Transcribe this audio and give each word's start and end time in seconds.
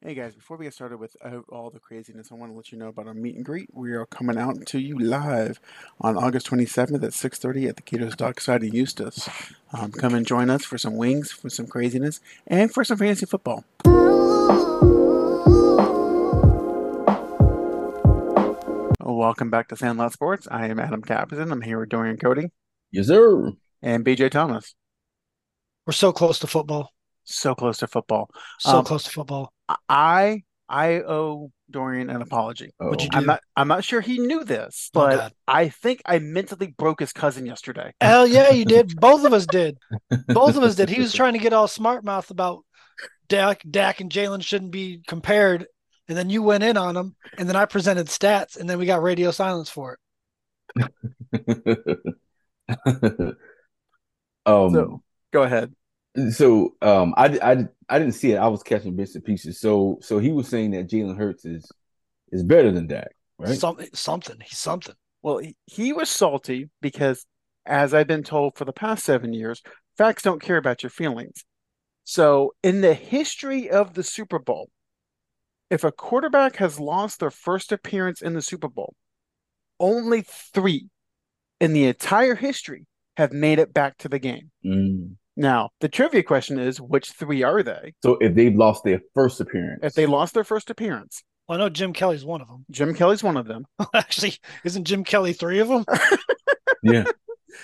Hey 0.00 0.14
guys, 0.14 0.32
before 0.36 0.56
we 0.56 0.64
get 0.66 0.74
started 0.74 0.98
with 0.98 1.16
uh, 1.24 1.40
all 1.48 1.70
the 1.70 1.80
craziness, 1.80 2.30
I 2.30 2.36
want 2.36 2.52
to 2.52 2.56
let 2.56 2.70
you 2.70 2.78
know 2.78 2.86
about 2.86 3.08
our 3.08 3.14
meet 3.14 3.34
and 3.34 3.44
greet. 3.44 3.68
We 3.74 3.92
are 3.94 4.06
coming 4.06 4.38
out 4.38 4.64
to 4.66 4.78
you 4.78 4.96
live 4.96 5.58
on 6.00 6.16
August 6.16 6.48
27th 6.50 7.02
at 7.02 7.10
6:30 7.12 7.68
at 7.68 7.76
the 7.76 7.82
Gator's 7.82 8.14
Dockside 8.14 8.62
in 8.62 8.72
Eustis. 8.74 9.28
Um, 9.72 9.90
come 9.90 10.14
and 10.14 10.24
join 10.24 10.50
us 10.50 10.64
for 10.64 10.78
some 10.78 10.96
wings, 10.96 11.32
for 11.32 11.50
some 11.50 11.66
craziness, 11.66 12.20
and 12.46 12.72
for 12.72 12.84
some 12.84 12.98
fantasy 12.98 13.26
football. 13.26 13.64
Welcome 19.00 19.50
back 19.50 19.68
to 19.68 19.76
Sandlot 19.76 20.12
Sports. 20.12 20.46
I 20.50 20.66
am 20.66 20.78
Adam 20.78 21.02
Capison. 21.02 21.50
I'm 21.52 21.62
here 21.62 21.78
with 21.80 21.88
Dorian 21.88 22.16
Cody 22.18 22.50
Yes, 22.90 23.06
sir. 23.06 23.52
and 23.82 24.04
BJ 24.04 24.30
Thomas. 24.30 24.74
We're 25.86 25.92
so 25.92 26.12
close 26.12 26.38
to 26.40 26.46
football. 26.46 26.92
So 27.30 27.54
close 27.54 27.78
to 27.78 27.86
football. 27.86 28.30
So 28.58 28.78
Um, 28.78 28.84
close 28.86 29.04
to 29.04 29.10
football. 29.10 29.52
I 29.88 30.44
I 30.66 30.94
owe 31.02 31.52
Dorian 31.70 32.08
an 32.08 32.22
apology. 32.22 32.72
What'd 32.78 33.02
you 33.04 33.10
do? 33.10 33.18
I'm 33.18 33.26
not 33.26 33.40
I'm 33.54 33.68
not 33.68 33.84
sure 33.84 34.00
he 34.00 34.18
knew 34.18 34.44
this, 34.44 34.90
Oh, 34.94 35.00
but 35.00 35.16
God. 35.16 35.32
I 35.46 35.68
think 35.68 36.00
I 36.06 36.18
mentally 36.20 36.68
broke 36.68 37.00
his 37.00 37.12
cousin 37.12 37.44
yesterday. 37.44 37.92
Hell 38.00 38.26
yeah, 38.26 38.50
you 38.50 38.64
did. 38.64 38.96
Both 39.00 39.24
of 39.26 39.34
us 39.34 39.46
did. 39.46 39.76
Both 40.28 40.56
of 40.56 40.62
us 40.62 40.74
did. 40.74 40.88
He 40.88 41.00
was 41.00 41.12
trying 41.20 41.34
to 41.34 41.38
get 41.38 41.52
all 41.52 41.68
smart 41.68 42.02
mouth 42.02 42.30
about 42.30 42.64
Dak, 43.28 43.62
Dak 43.70 44.00
and 44.00 44.10
Jalen 44.10 44.42
shouldn't 44.42 44.70
be 44.70 45.02
compared, 45.06 45.66
and 46.08 46.16
then 46.16 46.30
you 46.30 46.42
went 46.42 46.64
in 46.64 46.78
on 46.78 46.96
him, 46.96 47.14
and 47.36 47.46
then 47.46 47.56
I 47.56 47.66
presented 47.66 48.06
stats, 48.06 48.56
and 48.58 48.68
then 48.70 48.78
we 48.78 48.86
got 48.86 49.02
radio 49.02 49.30
silence 49.32 49.68
for 49.68 49.98
it. 50.78 51.58
um, 54.46 54.72
So- 54.72 55.02
Go 55.30 55.42
ahead. 55.42 55.74
So 56.30 56.74
um, 56.82 57.14
I, 57.16 57.38
I 57.42 57.66
I 57.88 57.98
didn't 57.98 58.14
see 58.14 58.32
it. 58.32 58.36
I 58.36 58.48
was 58.48 58.62
catching 58.62 58.96
bits 58.96 59.14
and 59.14 59.24
pieces. 59.24 59.60
So 59.60 59.98
so 60.02 60.18
he 60.18 60.32
was 60.32 60.48
saying 60.48 60.72
that 60.72 60.88
Jalen 60.88 61.16
Hurts 61.16 61.44
is 61.44 61.70
is 62.30 62.42
better 62.42 62.70
than 62.72 62.86
Dak, 62.86 63.12
right? 63.38 63.58
Something, 63.58 63.88
something. 63.94 64.36
He's 64.44 64.58
something. 64.58 64.94
Well, 65.22 65.38
he, 65.38 65.56
he 65.66 65.92
was 65.92 66.08
salty 66.08 66.70
because, 66.80 67.26
as 67.66 67.92
I've 67.92 68.06
been 68.06 68.22
told 68.22 68.56
for 68.56 68.64
the 68.64 68.72
past 68.72 69.04
seven 69.04 69.32
years, 69.32 69.62
facts 69.96 70.22
don't 70.22 70.42
care 70.42 70.56
about 70.56 70.82
your 70.82 70.90
feelings. 70.90 71.44
So, 72.04 72.52
in 72.62 72.80
the 72.80 72.94
history 72.94 73.68
of 73.68 73.94
the 73.94 74.02
Super 74.02 74.38
Bowl, 74.38 74.70
if 75.70 75.84
a 75.84 75.92
quarterback 75.92 76.56
has 76.56 76.80
lost 76.80 77.20
their 77.20 77.30
first 77.30 77.72
appearance 77.72 78.22
in 78.22 78.34
the 78.34 78.42
Super 78.42 78.68
Bowl, 78.68 78.94
only 79.78 80.22
three 80.22 80.88
in 81.60 81.72
the 81.72 81.84
entire 81.84 82.34
history 82.34 82.86
have 83.16 83.32
made 83.32 83.58
it 83.58 83.74
back 83.74 83.98
to 83.98 84.08
the 84.08 84.18
game. 84.18 84.50
Mm. 84.64 85.16
Now, 85.38 85.70
the 85.80 85.88
trivia 85.88 86.24
question 86.24 86.58
is 86.58 86.80
which 86.80 87.12
three 87.12 87.44
are 87.44 87.62
they? 87.62 87.94
So 88.02 88.18
if 88.20 88.34
they've 88.34 88.54
lost 88.54 88.82
their 88.82 89.00
first 89.14 89.40
appearance, 89.40 89.80
If 89.84 89.94
they 89.94 90.04
lost 90.06 90.34
their 90.34 90.42
first 90.42 90.68
appearance, 90.68 91.22
Well, 91.48 91.58
I 91.58 91.62
know 91.62 91.68
Jim 91.68 91.92
Kelly's 91.92 92.24
one 92.24 92.40
of 92.40 92.48
them. 92.48 92.64
Jim 92.72 92.92
Kelly's 92.92 93.22
one 93.22 93.36
of 93.36 93.46
them. 93.46 93.64
Actually, 93.94 94.34
isn't 94.64 94.84
Jim 94.84 95.04
Kelly 95.04 95.32
three 95.32 95.60
of 95.60 95.68
them? 95.68 95.84
yeah, 96.82 97.04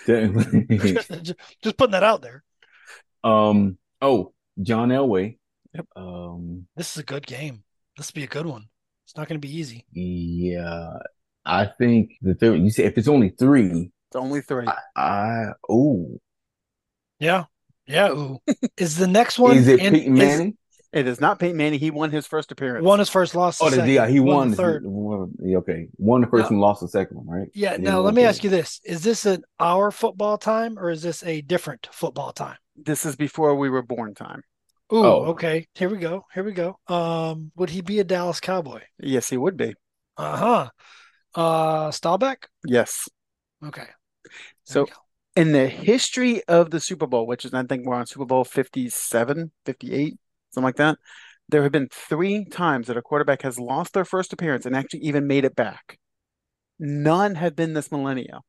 technically. 0.06 0.92
just, 0.92 1.34
just 1.62 1.76
putting 1.76 1.92
that 1.92 2.04
out 2.04 2.22
there. 2.22 2.44
um. 3.24 3.76
Oh, 4.00 4.32
John 4.62 4.90
Elway. 4.90 5.38
Yep. 5.74 5.86
Um. 5.96 6.66
This 6.76 6.92
is 6.92 6.98
a 6.98 7.04
good 7.04 7.26
game. 7.26 7.64
This 7.96 8.10
will 8.12 8.20
be 8.20 8.24
a 8.24 8.28
good 8.28 8.46
one. 8.46 8.66
It's 9.06 9.16
not 9.16 9.26
going 9.28 9.40
to 9.40 9.46
be 9.46 9.54
easy. 9.56 9.84
Yeah, 9.92 10.98
I 11.44 11.66
think 11.66 12.12
the 12.22 12.34
third. 12.34 12.60
You 12.60 12.70
say 12.70 12.84
if 12.84 12.96
it's 12.98 13.08
only 13.08 13.30
three, 13.30 13.90
It's 14.08 14.16
only 14.16 14.42
three. 14.42 14.66
I, 14.68 14.78
I 14.94 15.44
oh, 15.68 16.20
Yeah. 17.18 17.44
Yeah. 17.86 18.10
Ooh. 18.10 18.38
is 18.76 18.96
the 18.96 19.06
next 19.06 19.38
one 19.38 19.56
is 19.56 19.68
it 19.68 19.80
in- 19.80 19.92
Peyton 19.92 20.12
is- 20.16 20.18
Manning? 20.18 20.58
It 20.92 21.08
is 21.08 21.20
not 21.20 21.40
Peyton 21.40 21.56
Manning. 21.56 21.80
He 21.80 21.90
won 21.90 22.12
his 22.12 22.24
first 22.24 22.52
appearance. 22.52 22.84
Won 22.84 23.00
his 23.00 23.08
first 23.10 23.34
loss. 23.34 23.60
Oh, 23.60 23.64
the 23.64 23.70
the, 23.70 23.76
second, 23.78 23.94
yeah, 23.94 24.06
he 24.06 24.20
won. 24.20 24.50
the 24.50 24.56
the 24.56 24.62
third. 24.62 24.82
won- 24.86 25.34
okay, 25.56 25.88
won 25.96 26.20
the 26.20 26.28
first 26.28 26.52
No. 26.52 26.56
one, 26.56 26.60
lost 26.60 26.82
the 26.82 26.88
second 26.88 27.16
one, 27.16 27.26
right? 27.26 27.48
Yeah. 27.52 27.72
Yeah, 27.72 27.78
Now 27.78 28.00
let 28.00 28.14
me 28.14 28.22
okay. 28.22 28.28
ask 28.28 28.44
you 28.44 28.50
this: 28.50 28.80
Is 28.84 29.02
this 29.02 29.26
an 29.26 29.42
our 29.58 29.90
football 29.90 30.38
time 30.38 30.78
or 30.78 30.90
is 30.90 31.02
this 31.02 31.24
a 31.24 31.40
different 31.40 31.88
football 31.90 32.32
time? 32.32 32.56
This 32.76 33.04
is 33.04 33.16
before 33.16 33.56
we 33.56 33.70
were 33.70 33.82
born 33.82 34.14
time. 34.14 34.42
Ooh. 34.92 35.04
Oh. 35.04 35.24
Okay. 35.30 35.66
Here 35.74 35.88
we 35.88 35.98
go. 35.98 36.26
Here 36.32 36.44
we 36.44 36.52
go. 36.52 36.78
Um, 36.86 37.50
would 37.56 37.70
he 37.70 37.80
be 37.80 37.98
a 37.98 38.04
Dallas 38.04 38.38
Cowboy? 38.38 38.82
Yes, 39.00 39.28
he 39.28 39.36
would 39.36 39.56
be. 39.56 39.74
Uh 40.16 40.36
huh. 40.36 40.68
Uh, 41.34 41.90
Staubach. 41.90 42.46
Yes. 42.64 43.08
Okay. 43.64 43.82
There 43.82 44.30
So 44.62 44.80
we 44.82 44.86
go. 44.90 44.92
In 45.36 45.52
the 45.52 45.66
history 45.66 46.42
of 46.44 46.70
the 46.70 46.80
Super 46.80 47.06
Bowl, 47.06 47.26
which 47.26 47.44
is 47.44 47.52
I 47.54 47.62
think 47.64 47.86
we're 47.86 47.94
on 47.96 48.06
Super 48.06 48.24
Bowl 48.24 48.44
57, 48.44 49.50
58, 49.66 50.14
something 50.52 50.64
like 50.64 50.76
that, 50.76 50.98
there 51.48 51.62
have 51.62 51.72
been 51.72 51.88
three 51.92 52.44
times 52.44 52.86
that 52.86 52.96
a 52.96 53.02
quarterback 53.02 53.42
has 53.42 53.58
lost 53.58 53.92
their 53.94 54.04
first 54.04 54.32
appearance 54.32 54.64
and 54.66 54.74
actually 54.76 55.00
even 55.00 55.26
made 55.26 55.44
it 55.44 55.54
back. 55.56 55.98
None 56.78 57.34
have 57.36 57.54
been 57.54 57.74
this 57.74 57.90
millennia, 57.92 58.40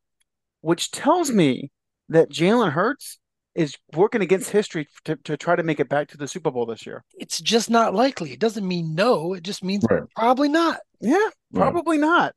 which 0.62 0.92
tells 0.92 1.32
me 1.32 1.72
that 2.10 2.30
Jalen 2.30 2.72
Hurts 2.72 3.20
is 3.54 3.76
working 3.94 4.22
against 4.22 4.50
history 4.52 4.88
to, 5.06 5.16
to 5.24 5.38
try 5.38 5.56
to 5.56 5.64
make 5.64 5.80
it 5.80 5.88
back 5.90 6.10
to 6.10 6.18
the 6.18 6.28
Super 6.28 6.52
Bowl 6.52 6.66
this 6.66 6.86
year. 6.86 7.04
it's 7.18 7.40
just 7.40 7.70
not 7.70 7.94
likely. 7.94 8.32
It 8.34 8.40
doesn't 8.40 8.68
mean 8.68 8.94
no. 8.96 9.34
It 9.34 9.44
just 9.44 9.64
means 9.64 9.86
Right. 9.90 10.04
probably 10.16 10.50
not. 10.50 10.80
Yeah, 11.00 11.18
Right. 11.18 11.32
probably 11.72 11.98
not. 11.98 12.34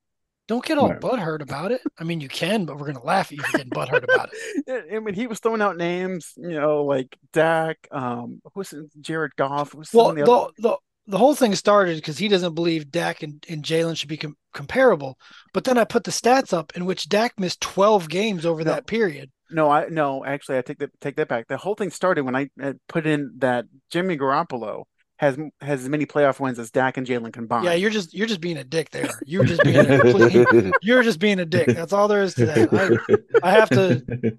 Don't 0.48 0.64
get 0.64 0.78
all 0.78 0.90
butthurt 0.90 1.42
about 1.42 1.72
it. 1.72 1.82
I 1.98 2.04
mean, 2.04 2.20
you 2.20 2.28
can, 2.28 2.64
but 2.64 2.78
we're 2.78 2.86
gonna 2.86 3.04
laugh 3.04 3.26
at 3.30 3.36
you 3.36 3.42
for 3.44 3.58
getting 3.58 3.70
butthurt 3.70 4.02
about 4.04 4.30
it. 4.32 4.86
I 4.94 4.98
mean, 4.98 5.14
he 5.14 5.26
was 5.26 5.38
throwing 5.40 5.62
out 5.62 5.76
names, 5.76 6.32
you 6.36 6.58
know, 6.58 6.84
like 6.84 7.16
Dak, 7.32 7.86
um, 7.92 8.40
who's 8.54 8.72
Jared 9.00 9.36
Goff, 9.36 9.72
who's 9.72 9.92
Well, 9.92 10.14
the 10.14 10.24
the, 10.24 10.30
other- 10.32 10.52
the 10.58 10.76
the 11.06 11.18
whole 11.18 11.34
thing 11.34 11.54
started 11.54 11.96
because 11.96 12.18
he 12.18 12.28
doesn't 12.28 12.54
believe 12.54 12.90
Dak 12.90 13.22
and, 13.22 13.42
and 13.48 13.62
Jalen 13.62 13.96
should 13.96 14.10
be 14.10 14.18
com- 14.18 14.36
comparable. 14.52 15.18
But 15.54 15.64
then 15.64 15.78
I 15.78 15.84
put 15.84 16.04
the 16.04 16.10
stats 16.10 16.52
up 16.52 16.76
in 16.76 16.84
which 16.84 17.08
Dak 17.08 17.38
missed 17.40 17.62
12 17.62 18.10
games 18.10 18.44
over 18.44 18.62
No. 18.62 18.70
that 18.72 18.86
period. 18.86 19.30
No, 19.50 19.70
I 19.70 19.88
no, 19.88 20.22
actually, 20.24 20.58
I 20.58 20.62
take 20.62 20.78
that 20.80 20.90
take 21.00 21.16
that 21.16 21.28
back. 21.28 21.46
The 21.48 21.56
whole 21.56 21.74
thing 21.74 21.90
started 21.90 22.24
when 22.24 22.36
I 22.36 22.50
uh, 22.62 22.74
put 22.88 23.06
in 23.06 23.32
that 23.38 23.64
Jimmy 23.90 24.18
Garoppolo 24.18 24.84
has 25.18 25.36
has 25.60 25.82
as 25.82 25.88
many 25.88 26.06
playoff 26.06 26.40
wins 26.40 26.58
as 26.58 26.70
Dak 26.70 26.96
and 26.96 27.06
Jalen 27.06 27.32
combined. 27.32 27.64
Yeah, 27.64 27.74
you're 27.74 27.90
just 27.90 28.14
you're 28.14 28.26
just 28.26 28.40
being 28.40 28.56
a 28.56 28.64
dick 28.64 28.90
there. 28.90 29.10
You're 29.26 29.44
just 29.44 29.62
being 29.62 29.78
a 29.78 29.98
complete, 30.00 30.74
you're 30.80 31.02
just 31.02 31.18
being 31.18 31.40
a 31.40 31.44
dick. 31.44 31.66
That's 31.66 31.92
all 31.92 32.08
there 32.08 32.22
is 32.22 32.34
to 32.34 32.46
that. 32.46 33.30
I, 33.42 33.48
I 33.48 33.50
have 33.50 33.68
to 33.70 34.38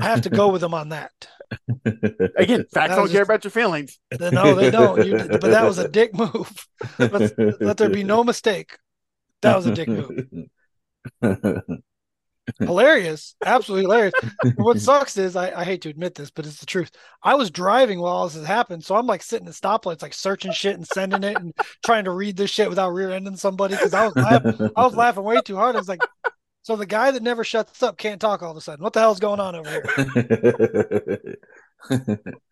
I 0.00 0.04
have 0.04 0.22
to 0.22 0.30
go 0.30 0.48
with 0.48 0.62
him 0.62 0.74
on 0.74 0.90
that. 0.90 1.12
Again, 2.36 2.64
facts 2.72 2.94
don't 2.94 3.02
was 3.02 3.12
care 3.12 3.22
about 3.22 3.44
your 3.44 3.50
feelings. 3.50 3.98
No, 4.18 4.54
they 4.54 4.70
don't. 4.70 5.04
You, 5.06 5.16
but 5.16 5.42
that 5.42 5.64
was 5.66 5.78
a 5.78 5.88
dick 5.88 6.14
move. 6.14 6.66
Let 6.98 7.76
there 7.76 7.88
be 7.88 8.04
no 8.04 8.22
mistake. 8.24 8.78
That 9.42 9.56
was 9.56 9.66
a 9.66 9.74
dick 9.74 9.88
move. 9.88 10.26
Hilarious, 12.58 13.34
absolutely 13.44 13.84
hilarious. 13.84 14.14
what 14.56 14.80
sucks 14.80 15.16
is 15.16 15.36
I, 15.36 15.52
I 15.60 15.64
hate 15.64 15.82
to 15.82 15.88
admit 15.88 16.14
this, 16.14 16.30
but 16.30 16.46
it's 16.46 16.60
the 16.60 16.66
truth. 16.66 16.90
I 17.22 17.34
was 17.34 17.50
driving 17.50 18.00
while 18.00 18.12
all 18.12 18.26
this 18.26 18.36
has 18.36 18.46
happened, 18.46 18.84
so 18.84 18.96
I'm 18.96 19.06
like 19.06 19.22
sitting 19.22 19.48
at 19.48 19.54
stoplights, 19.54 20.02
like 20.02 20.14
searching 20.14 20.52
shit 20.52 20.76
and 20.76 20.86
sending 20.86 21.22
it 21.24 21.36
and 21.36 21.54
trying 21.84 22.04
to 22.04 22.10
read 22.10 22.36
this 22.36 22.50
shit 22.50 22.68
without 22.68 22.90
rear-ending 22.90 23.36
somebody 23.36 23.74
because 23.74 23.94
I 23.94 24.06
was 24.06 24.16
laugh- 24.16 24.72
I 24.76 24.82
was 24.84 24.94
laughing 24.94 25.24
way 25.24 25.40
too 25.40 25.56
hard. 25.56 25.76
I 25.76 25.78
was 25.78 25.88
like, 25.88 26.02
so 26.62 26.76
the 26.76 26.86
guy 26.86 27.10
that 27.10 27.22
never 27.22 27.44
shuts 27.44 27.82
up 27.82 27.96
can't 27.96 28.20
talk 28.20 28.42
all 28.42 28.50
of 28.50 28.56
a 28.56 28.60
sudden. 28.60 28.82
What 28.82 28.92
the 28.92 29.00
hell's 29.00 29.20
going 29.20 29.40
on 29.40 29.56
over 29.56 29.70
here? 29.70 31.36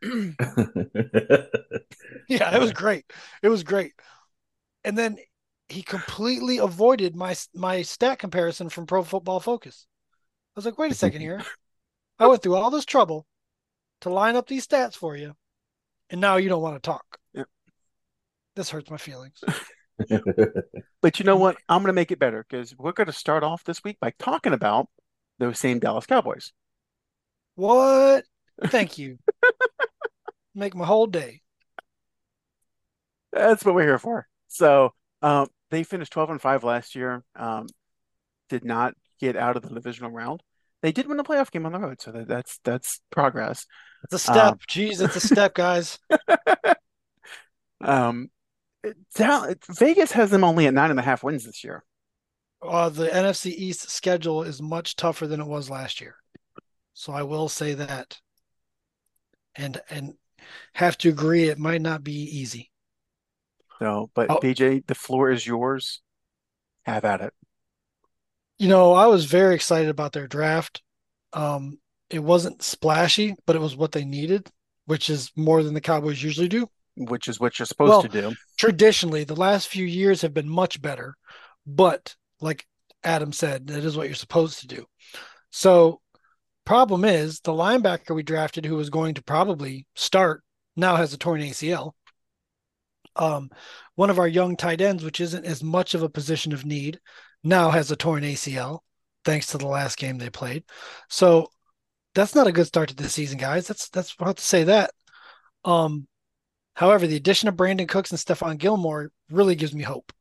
Yeah, 2.28 2.54
it 2.54 2.60
was 2.60 2.72
great. 2.72 3.10
It 3.42 3.48
was 3.48 3.62
great. 3.62 3.92
And 4.84 4.96
then 4.96 5.16
he 5.68 5.82
completely 5.82 6.58
avoided 6.58 7.14
my 7.14 7.36
my 7.54 7.82
stat 7.82 8.18
comparison 8.18 8.68
from 8.68 8.86
Pro 8.86 9.02
Football 9.02 9.40
Focus. 9.40 9.86
I 10.54 10.58
was 10.58 10.64
like, 10.64 10.78
wait 10.78 10.92
a 10.92 10.94
second 10.94 11.20
here. 11.20 11.42
I 12.18 12.26
went 12.26 12.42
through 12.42 12.56
all 12.56 12.70
this 12.70 12.84
trouble 12.84 13.26
to 14.00 14.10
line 14.10 14.36
up 14.36 14.46
these 14.46 14.66
stats 14.66 14.94
for 14.94 15.16
you, 15.16 15.34
and 16.10 16.20
now 16.20 16.36
you 16.36 16.48
don't 16.48 16.62
want 16.62 16.76
to 16.76 16.80
talk. 16.86 17.04
Yep. 17.34 17.46
This 18.56 18.70
hurts 18.70 18.90
my 18.90 18.96
feelings. 18.96 19.42
But 21.00 21.18
you 21.18 21.24
know 21.24 21.36
what? 21.36 21.56
I'm 21.68 21.78
going 21.78 21.88
to 21.88 21.92
make 21.92 22.10
it 22.10 22.18
better 22.18 22.44
because 22.48 22.74
we're 22.76 22.92
going 22.92 23.06
to 23.06 23.12
start 23.12 23.44
off 23.44 23.64
this 23.64 23.84
week 23.84 23.98
by 24.00 24.12
talking 24.18 24.52
about 24.52 24.88
those 25.38 25.58
same 25.58 25.78
Dallas 25.78 26.06
Cowboys. 26.06 26.52
What? 27.54 28.24
Thank 28.66 28.98
you. 28.98 29.18
Make 30.54 30.74
my 30.74 30.86
whole 30.86 31.06
day. 31.06 31.40
That's 33.32 33.64
what 33.64 33.74
we're 33.74 33.82
here 33.82 33.98
for. 33.98 34.26
So, 34.48 34.92
um, 35.22 35.48
they 35.70 35.82
finished 35.82 36.12
12 36.12 36.30
and 36.30 36.40
5 36.40 36.64
last 36.64 36.94
year. 36.94 37.22
Um, 37.36 37.66
did 38.48 38.64
not 38.64 38.94
get 39.20 39.36
out 39.36 39.56
of 39.56 39.62
the 39.62 39.74
divisional 39.74 40.10
round. 40.10 40.42
They 40.80 40.92
did 40.92 41.06
win 41.06 41.18
a 41.20 41.24
playoff 41.24 41.50
game 41.50 41.66
on 41.66 41.72
the 41.72 41.78
road, 41.78 42.00
so 42.00 42.12
that, 42.12 42.28
that's 42.28 42.60
that's 42.62 43.00
progress. 43.10 43.66
It's 44.04 44.14
a 44.14 44.18
step. 44.18 44.52
Um, 44.52 44.58
Jeez, 44.68 45.02
it's 45.04 45.16
a 45.16 45.20
step, 45.20 45.54
guys. 45.54 45.98
Um, 47.80 48.30
Dal- 49.14 49.54
Vegas 49.70 50.12
has 50.12 50.30
them 50.30 50.44
only 50.44 50.66
at 50.66 50.74
nine 50.74 50.90
and 50.90 50.98
a 50.98 51.02
half 51.02 51.22
wins 51.22 51.44
this 51.44 51.62
year. 51.62 51.84
Uh, 52.62 52.88
the 52.88 53.08
NFC 53.08 53.52
East 53.52 53.88
schedule 53.90 54.42
is 54.42 54.60
much 54.60 54.96
tougher 54.96 55.26
than 55.26 55.40
it 55.40 55.46
was 55.46 55.70
last 55.70 56.00
year. 56.00 56.16
So 56.94 57.12
I 57.12 57.22
will 57.22 57.48
say 57.48 57.74
that. 57.74 58.18
And 59.54 59.80
and 59.90 60.14
have 60.74 60.96
to 60.98 61.08
agree 61.08 61.44
it 61.44 61.58
might 61.58 61.82
not 61.82 62.04
be 62.04 62.12
easy. 62.12 62.70
So, 63.78 64.10
but 64.14 64.30
Oh. 64.30 64.38
BJ, 64.42 64.84
the 64.86 64.94
floor 64.94 65.30
is 65.30 65.46
yours. 65.46 66.00
Have 66.84 67.04
at 67.04 67.20
it. 67.20 67.34
You 68.58 68.68
know, 68.68 68.92
I 68.94 69.06
was 69.06 69.26
very 69.26 69.54
excited 69.54 69.88
about 69.88 70.12
their 70.12 70.26
draft. 70.26 70.82
Um, 71.32 71.78
it 72.10 72.20
wasn't 72.20 72.62
splashy, 72.62 73.34
but 73.46 73.54
it 73.54 73.60
was 73.60 73.76
what 73.76 73.92
they 73.92 74.04
needed, 74.04 74.50
which 74.86 75.10
is 75.10 75.30
more 75.36 75.62
than 75.62 75.74
the 75.74 75.80
Cowboys 75.80 76.22
usually 76.22 76.48
do. 76.48 76.68
which 77.00 77.28
is 77.28 77.38
what 77.38 77.56
you're 77.56 77.66
supposed 77.66 77.90
Well- 77.90 78.02
to 78.02 78.08
do. 78.08 78.34
Traditionally, 78.56 79.22
the 79.22 79.36
last 79.36 79.68
few 79.68 79.86
years 79.86 80.22
have 80.22 80.34
been 80.34 80.48
much 80.48 80.82
better, 80.82 81.14
but 81.64 82.16
like 82.40 82.66
Adam 83.04 83.32
said, 83.32 83.68
that 83.68 83.84
is 83.84 83.96
what 83.96 84.06
you're 84.08 84.16
supposed 84.16 84.58
to 84.60 84.66
do. 84.66 84.84
So, 85.50 86.00
problem 86.64 87.04
is 87.04 87.38
the 87.38 87.52
linebacker 87.52 88.16
we 88.16 88.24
drafted, 88.24 88.64
who 88.66 88.74
was 88.74 88.90
going 88.90 89.14
to 89.14 89.22
probably 89.22 89.86
start, 89.94 90.42
now 90.74 90.96
has 90.96 91.12
a 91.12 91.18
torn 91.18 91.40
ACL. 91.40 91.94
Um, 93.18 93.50
one 93.96 94.10
of 94.10 94.18
our 94.18 94.28
young 94.28 94.56
tight 94.56 94.80
ends, 94.80 95.04
which 95.04 95.20
isn't 95.20 95.44
as 95.44 95.62
much 95.62 95.94
of 95.94 96.02
a 96.02 96.08
position 96.08 96.52
of 96.52 96.64
need, 96.64 97.00
now 97.42 97.70
has 97.70 97.90
a 97.90 97.96
torn 97.96 98.22
ACL, 98.22 98.80
thanks 99.24 99.48
to 99.48 99.58
the 99.58 99.66
last 99.66 99.98
game 99.98 100.18
they 100.18 100.30
played. 100.30 100.64
So 101.08 101.50
that's 102.14 102.34
not 102.34 102.46
a 102.46 102.52
good 102.52 102.66
start 102.66 102.88
to 102.88 102.96
the 102.96 103.08
season, 103.08 103.38
guys. 103.38 103.66
That's 103.66 103.88
that's 103.90 104.14
I 104.20 104.26
have 104.26 104.36
to 104.36 104.42
say 104.42 104.64
that. 104.64 104.90
Um, 105.64 106.08
however, 106.74 107.06
the 107.06 107.16
addition 107.16 107.48
of 107.48 107.56
Brandin 107.56 107.88
Cooks 107.88 108.10
and 108.10 108.18
Stephon 108.18 108.58
Gilmore 108.58 109.10
really 109.30 109.54
gives 109.54 109.74
me 109.74 109.82
hope. 109.82 110.12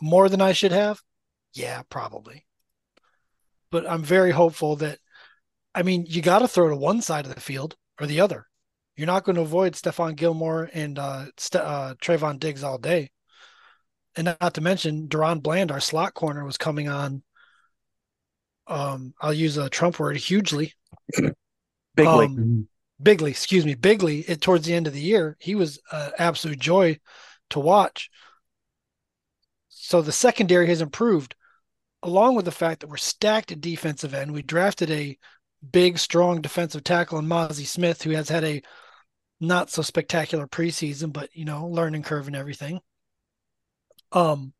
More 0.00 0.28
than 0.28 0.40
I 0.40 0.52
should 0.52 0.72
have, 0.72 1.00
yeah, 1.52 1.82
probably. 1.90 2.46
But 3.70 3.88
I'm 3.88 4.02
very 4.02 4.30
hopeful 4.30 4.76
that. 4.76 4.98
I 5.74 5.82
mean, 5.82 6.06
you 6.08 6.22
got 6.22 6.40
to 6.40 6.48
throw 6.48 6.68
to 6.70 6.76
one 6.76 7.02
side 7.02 7.26
of 7.26 7.34
the 7.34 7.40
field 7.40 7.76
or 8.00 8.06
the 8.06 8.20
other. 8.20 8.47
You're 8.98 9.06
not 9.06 9.22
going 9.22 9.36
to 9.36 9.42
avoid 9.42 9.74
Stephon 9.74 10.16
Gilmore 10.16 10.68
and 10.74 10.98
uh, 10.98 11.26
Ste- 11.36 11.54
uh, 11.54 11.94
Trevon 12.02 12.40
Diggs 12.40 12.64
all 12.64 12.78
day. 12.78 13.12
And 14.16 14.34
not 14.40 14.54
to 14.54 14.60
mention, 14.60 15.06
DaRon 15.06 15.40
Bland, 15.40 15.70
our 15.70 15.78
slot 15.78 16.14
corner, 16.14 16.44
was 16.44 16.58
coming 16.58 16.88
on. 16.88 17.22
Um, 18.66 19.14
I'll 19.20 19.32
use 19.32 19.56
a 19.56 19.70
Trump 19.70 20.00
word 20.00 20.16
hugely. 20.16 20.74
Bigly. 21.96 22.26
Um, 22.26 22.66
Bigley, 23.00 23.30
excuse 23.30 23.64
me, 23.64 23.76
Bigly. 23.76 24.28
It, 24.28 24.40
towards 24.40 24.66
the 24.66 24.74
end 24.74 24.88
of 24.88 24.94
the 24.94 25.00
year, 25.00 25.36
he 25.38 25.54
was 25.54 25.80
an 25.92 26.10
absolute 26.18 26.58
joy 26.58 26.98
to 27.50 27.60
watch. 27.60 28.10
So 29.68 30.02
the 30.02 30.10
secondary 30.10 30.66
has 30.66 30.80
improved, 30.80 31.36
along 32.02 32.34
with 32.34 32.46
the 32.46 32.50
fact 32.50 32.80
that 32.80 32.88
we're 32.88 32.96
stacked 32.96 33.52
at 33.52 33.60
defensive 33.60 34.12
end. 34.12 34.32
We 34.32 34.42
drafted 34.42 34.90
a 34.90 35.16
big, 35.70 35.98
strong 36.00 36.40
defensive 36.40 36.82
tackle 36.82 37.20
in 37.20 37.26
Mazi 37.26 37.64
Smith, 37.64 38.02
who 38.02 38.10
has 38.10 38.28
had 38.28 38.42
a 38.42 38.60
not 39.40 39.70
so 39.70 39.82
spectacular 39.82 40.46
preseason, 40.46 41.12
but 41.12 41.30
you 41.32 41.44
know, 41.44 41.66
learning 41.66 42.02
curve 42.02 42.26
and 42.26 42.36
everything. 42.36 42.80
Um, 44.12 44.52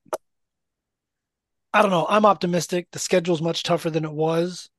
I 1.73 1.83
don't 1.83 1.91
know. 1.91 2.07
I'm 2.09 2.27
optimistic. 2.27 2.89
The 2.93 2.99
schedule's 2.99 3.43
much 3.43 3.63
tougher 3.63 3.91
than 3.91 4.05
it 4.05 4.13
was 4.13 4.71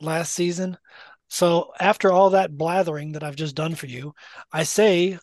last 0.00 0.34
season. 0.34 0.76
So 1.28 1.72
after 1.80 2.12
all 2.12 2.30
that 2.30 2.56
blathering 2.56 3.12
that 3.12 3.22
I've 3.22 3.36
just 3.36 3.54
done 3.54 3.74
for 3.74 3.86
you, 3.86 4.14
I 4.52 4.64
say 4.64 5.18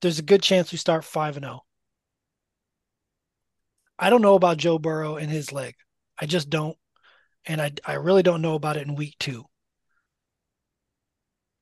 there's 0.00 0.18
a 0.18 0.22
good 0.22 0.42
chance 0.42 0.72
we 0.72 0.78
start 0.78 1.04
5 1.04 1.36
and 1.36 1.44
0. 1.44 1.60
I 3.98 4.08
don't 4.08 4.22
know 4.22 4.34
about 4.34 4.56
Joe 4.56 4.78
Burrow 4.78 5.16
and 5.16 5.30
his 5.30 5.52
leg. 5.52 5.74
I 6.18 6.26
just 6.26 6.48
don't. 6.48 6.76
And 7.44 7.60
I 7.60 7.72
I 7.84 7.94
really 7.94 8.22
don't 8.22 8.42
know 8.42 8.54
about 8.54 8.76
it 8.76 8.86
in 8.86 8.94
week 8.94 9.16
2. 9.20 9.44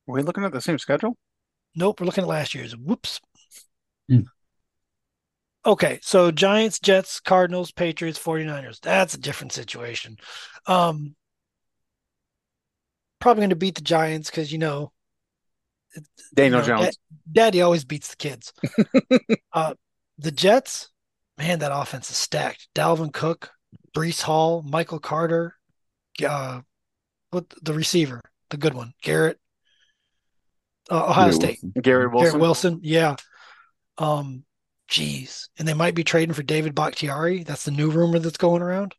Are 0.09 0.13
we 0.13 0.23
looking 0.23 0.43
at 0.43 0.51
the 0.51 0.61
same 0.61 0.79
schedule? 0.79 1.15
Nope, 1.75 1.99
we're 1.99 2.07
looking 2.07 2.23
at 2.23 2.27
last 2.27 2.55
year's. 2.55 2.75
Whoops. 2.75 3.21
Hmm. 4.09 4.21
Okay, 5.65 5.99
so 6.01 6.31
Giants, 6.31 6.79
Jets, 6.79 7.19
Cardinals, 7.19 7.71
Patriots, 7.71 8.17
49ers. 8.17 8.79
That's 8.79 9.13
a 9.13 9.19
different 9.19 9.51
situation. 9.51 10.17
Um 10.65 11.15
probably 13.19 13.41
going 13.41 13.49
to 13.49 13.55
beat 13.57 13.75
the 13.75 13.81
Giants 13.81 14.31
cuz 14.31 14.51
you 14.51 14.57
know 14.57 14.91
Daniel 16.33 16.61
you 16.61 16.67
know, 16.67 16.77
Jones. 16.79 16.97
Daddy 17.31 17.61
always 17.61 17.83
beats 17.83 18.09
the 18.09 18.15
kids. 18.15 18.53
uh, 19.53 19.73
the 20.17 20.31
Jets, 20.31 20.91
man, 21.37 21.59
that 21.59 21.75
offense 21.75 22.09
is 22.09 22.17
stacked. 22.17 22.67
Dalvin 22.75 23.11
Cook, 23.11 23.51
Breece 23.95 24.21
Hall, 24.21 24.61
Michael 24.61 24.99
Carter, 24.99 25.55
uh, 26.25 26.61
what 27.31 27.45
the 27.61 27.73
receiver, 27.73 28.21
the 28.49 28.57
good 28.57 28.73
one, 28.73 28.93
Garrett, 29.01 29.39
uh, 30.89 31.05
Ohio 31.09 31.31
Garrett 31.31 31.35
State, 31.35 31.59
Wilson. 31.63 31.81
Garrett 31.81 32.11
Wilson. 32.11 32.25
Garrett 32.31 32.41
Wilson, 32.41 32.79
yeah. 32.83 33.15
Um, 33.97 34.43
geez, 34.87 35.49
and 35.57 35.67
they 35.67 35.73
might 35.73 35.95
be 35.95 36.03
trading 36.03 36.33
for 36.33 36.43
David 36.43 36.73
Bakhtiari. 36.75 37.43
That's 37.43 37.65
the 37.65 37.71
new 37.71 37.91
rumor 37.91 38.19
that's 38.19 38.37
going 38.37 38.61
around. 38.61 38.95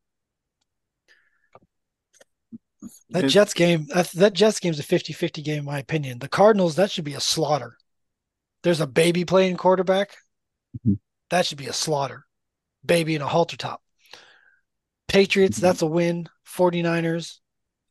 That 3.10 3.26
Jets 3.26 3.54
game, 3.54 3.86
that, 3.94 4.08
that 4.12 4.32
Jets 4.34 4.60
game's 4.60 4.78
a 4.78 4.84
50-50 4.84 5.44
game, 5.44 5.58
in 5.58 5.64
my 5.64 5.78
opinion. 5.78 6.18
The 6.18 6.28
Cardinals, 6.28 6.76
that 6.76 6.90
should 6.90 7.04
be 7.04 7.14
a 7.14 7.20
slaughter. 7.20 7.76
There's 8.62 8.80
a 8.80 8.86
baby 8.86 9.24
playing 9.24 9.56
quarterback. 9.56 10.16
Mhm. 10.86 10.98
That 11.30 11.44
should 11.44 11.58
be 11.58 11.66
a 11.66 11.72
slaughter. 11.72 12.24
Baby 12.84 13.14
in 13.16 13.22
a 13.22 13.26
halter 13.26 13.56
top. 13.56 13.82
Patriots, 15.08 15.58
Mhm. 15.58 15.62
that's 15.62 15.82
a 15.82 15.86
win. 15.86 16.28
49ers, 16.44 17.40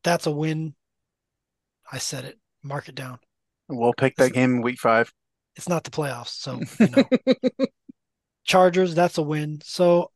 that's 0.04 0.26
a 0.26 0.32
win. 0.32 0.76
I 1.92 1.98
said 1.98 2.26
it. 2.26 2.40
Mark 2.64 2.88
it 2.88 2.96
down. 2.96 3.20
We'll 3.70 3.94
pick 3.94 4.16
that 4.18 4.34
game 4.34 4.56
in 4.56 4.62
week 4.62 4.80
five. 4.80 5.14
It's 5.56 5.70
not 5.70 5.84
the 5.84 5.92
playoffs, 5.92 6.30
so 6.30 6.60
you 6.80 6.90
know. 6.90 7.68
Chargers, 8.44 8.96
that's 8.96 9.18
a 9.18 9.22
win. 9.22 9.62
So 9.64 10.12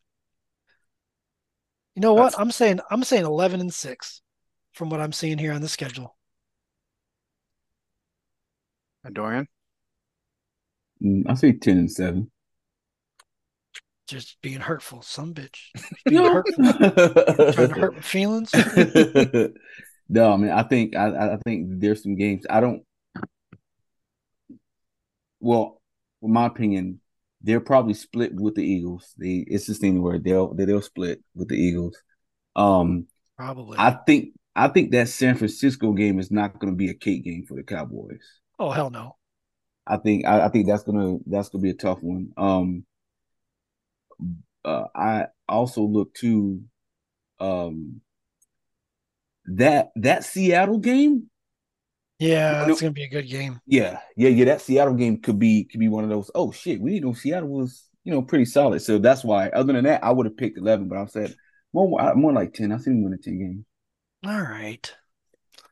you 1.95 2.01
know 2.01 2.13
what? 2.13 2.31
That's- 2.31 2.41
I'm 2.41 2.51
saying 2.51 2.79
I'm 2.89 3.03
saying 3.03 3.25
11 3.25 3.61
and 3.61 3.73
6 3.73 4.21
from 4.73 4.89
what 4.89 4.99
I'm 4.99 5.11
seeing 5.11 5.37
here 5.37 5.53
on 5.53 5.61
the 5.61 5.67
schedule. 5.67 6.15
And 9.03 9.13
Dorian. 9.13 9.47
Mm, 11.03 11.29
I 11.29 11.33
say 11.35 11.51
ten 11.51 11.77
and 11.77 11.91
seven. 11.91 12.31
Just 14.07 14.37
being 14.41 14.59
hurtful, 14.59 15.01
some 15.01 15.33
bitch. 15.33 15.69
Being 16.05 16.25
hurtful. 16.25 16.63
Trying 16.73 17.69
to 17.69 17.79
hurt 17.79 17.95
my 17.95 18.01
feelings. 18.01 18.53
no, 20.09 20.33
I 20.33 20.37
mean, 20.37 20.51
I 20.51 20.63
think 20.63 20.95
I, 20.95 21.33
I 21.33 21.37
think 21.45 21.79
there's 21.79 22.03
some 22.03 22.15
games 22.15 22.45
I 22.49 22.59
don't. 22.59 22.83
Well, 25.43 25.81
in 26.21 26.31
my 26.31 26.45
opinion, 26.45 27.01
they're 27.41 27.59
probably 27.59 27.93
split 27.93 28.33
with 28.33 28.55
the 28.55 28.63
Eagles. 28.63 29.13
They 29.17 29.43
it's 29.47 29.65
just 29.65 29.83
anywhere 29.83 30.17
they'll 30.17 30.53
they'll 30.53 30.81
split 30.81 31.21
with 31.35 31.49
the 31.49 31.55
Eagles. 31.55 31.97
Um, 32.55 33.07
Probably. 33.37 33.77
I 33.77 33.91
think 33.91 34.29
I 34.55 34.69
think 34.69 34.91
that 34.91 35.09
San 35.09 35.35
Francisco 35.35 35.91
game 35.91 36.19
is 36.19 36.31
not 36.31 36.59
going 36.59 36.71
to 36.71 36.77
be 36.77 36.89
a 36.89 36.93
cake 36.93 37.25
game 37.25 37.43
for 37.45 37.55
the 37.55 37.63
Cowboys. 37.63 38.23
oh 38.57 38.71
hell 38.71 38.89
no. 38.89 39.17
I 39.85 39.97
think 39.97 40.25
I, 40.25 40.45
I 40.45 40.49
think 40.49 40.67
that's 40.67 40.83
gonna 40.83 41.17
that's 41.25 41.49
gonna 41.49 41.61
be 41.61 41.71
a 41.71 41.75
tough 41.75 42.01
one. 42.01 42.31
Um, 42.37 42.85
uh, 44.63 44.85
I 44.95 45.27
also 45.49 45.81
look 45.81 46.13
to 46.15 46.61
um 47.41 47.99
that 49.45 49.89
that 49.97 50.23
Seattle 50.23 50.79
game. 50.79 51.29
Yeah, 52.23 52.61
Well, 52.61 52.71
it's 52.71 52.81
gonna 52.81 52.91
be 52.91 53.03
a 53.03 53.09
good 53.09 53.27
game. 53.27 53.59
Yeah, 53.65 53.99
yeah, 54.15 54.29
yeah. 54.29 54.45
That 54.45 54.61
Seattle 54.61 54.93
game 54.93 55.21
could 55.21 55.39
be 55.39 55.65
could 55.65 55.79
be 55.79 55.89
one 55.89 56.05
of 56.05 56.09
those. 56.09 56.31
Oh 56.33 56.51
shit, 56.51 56.79
we 56.79 56.91
didn't 56.91 57.05
know 57.05 57.13
Seattle 57.13 57.49
was 57.49 57.89
you 58.05 58.13
know 58.13 58.21
pretty 58.21 58.45
solid. 58.45 58.81
So 58.81 58.97
that's 58.97 59.23
why. 59.23 59.49
Other 59.49 59.73
than 59.73 59.83
that, 59.83 60.03
I 60.03 60.11
would 60.11 60.25
have 60.25 60.37
picked 60.37 60.57
eleven, 60.57 60.87
but 60.87 60.97
I 60.97 61.05
said 61.05 61.35
more 61.73 62.15
more 62.15 62.31
like 62.31 62.53
ten. 62.53 62.71
I 62.71 62.77
think 62.77 62.97
we 62.97 63.03
win 63.03 63.13
a 63.13 63.17
ten 63.17 63.39
game. 63.39 63.65
All 64.25 64.41
right. 64.41 64.93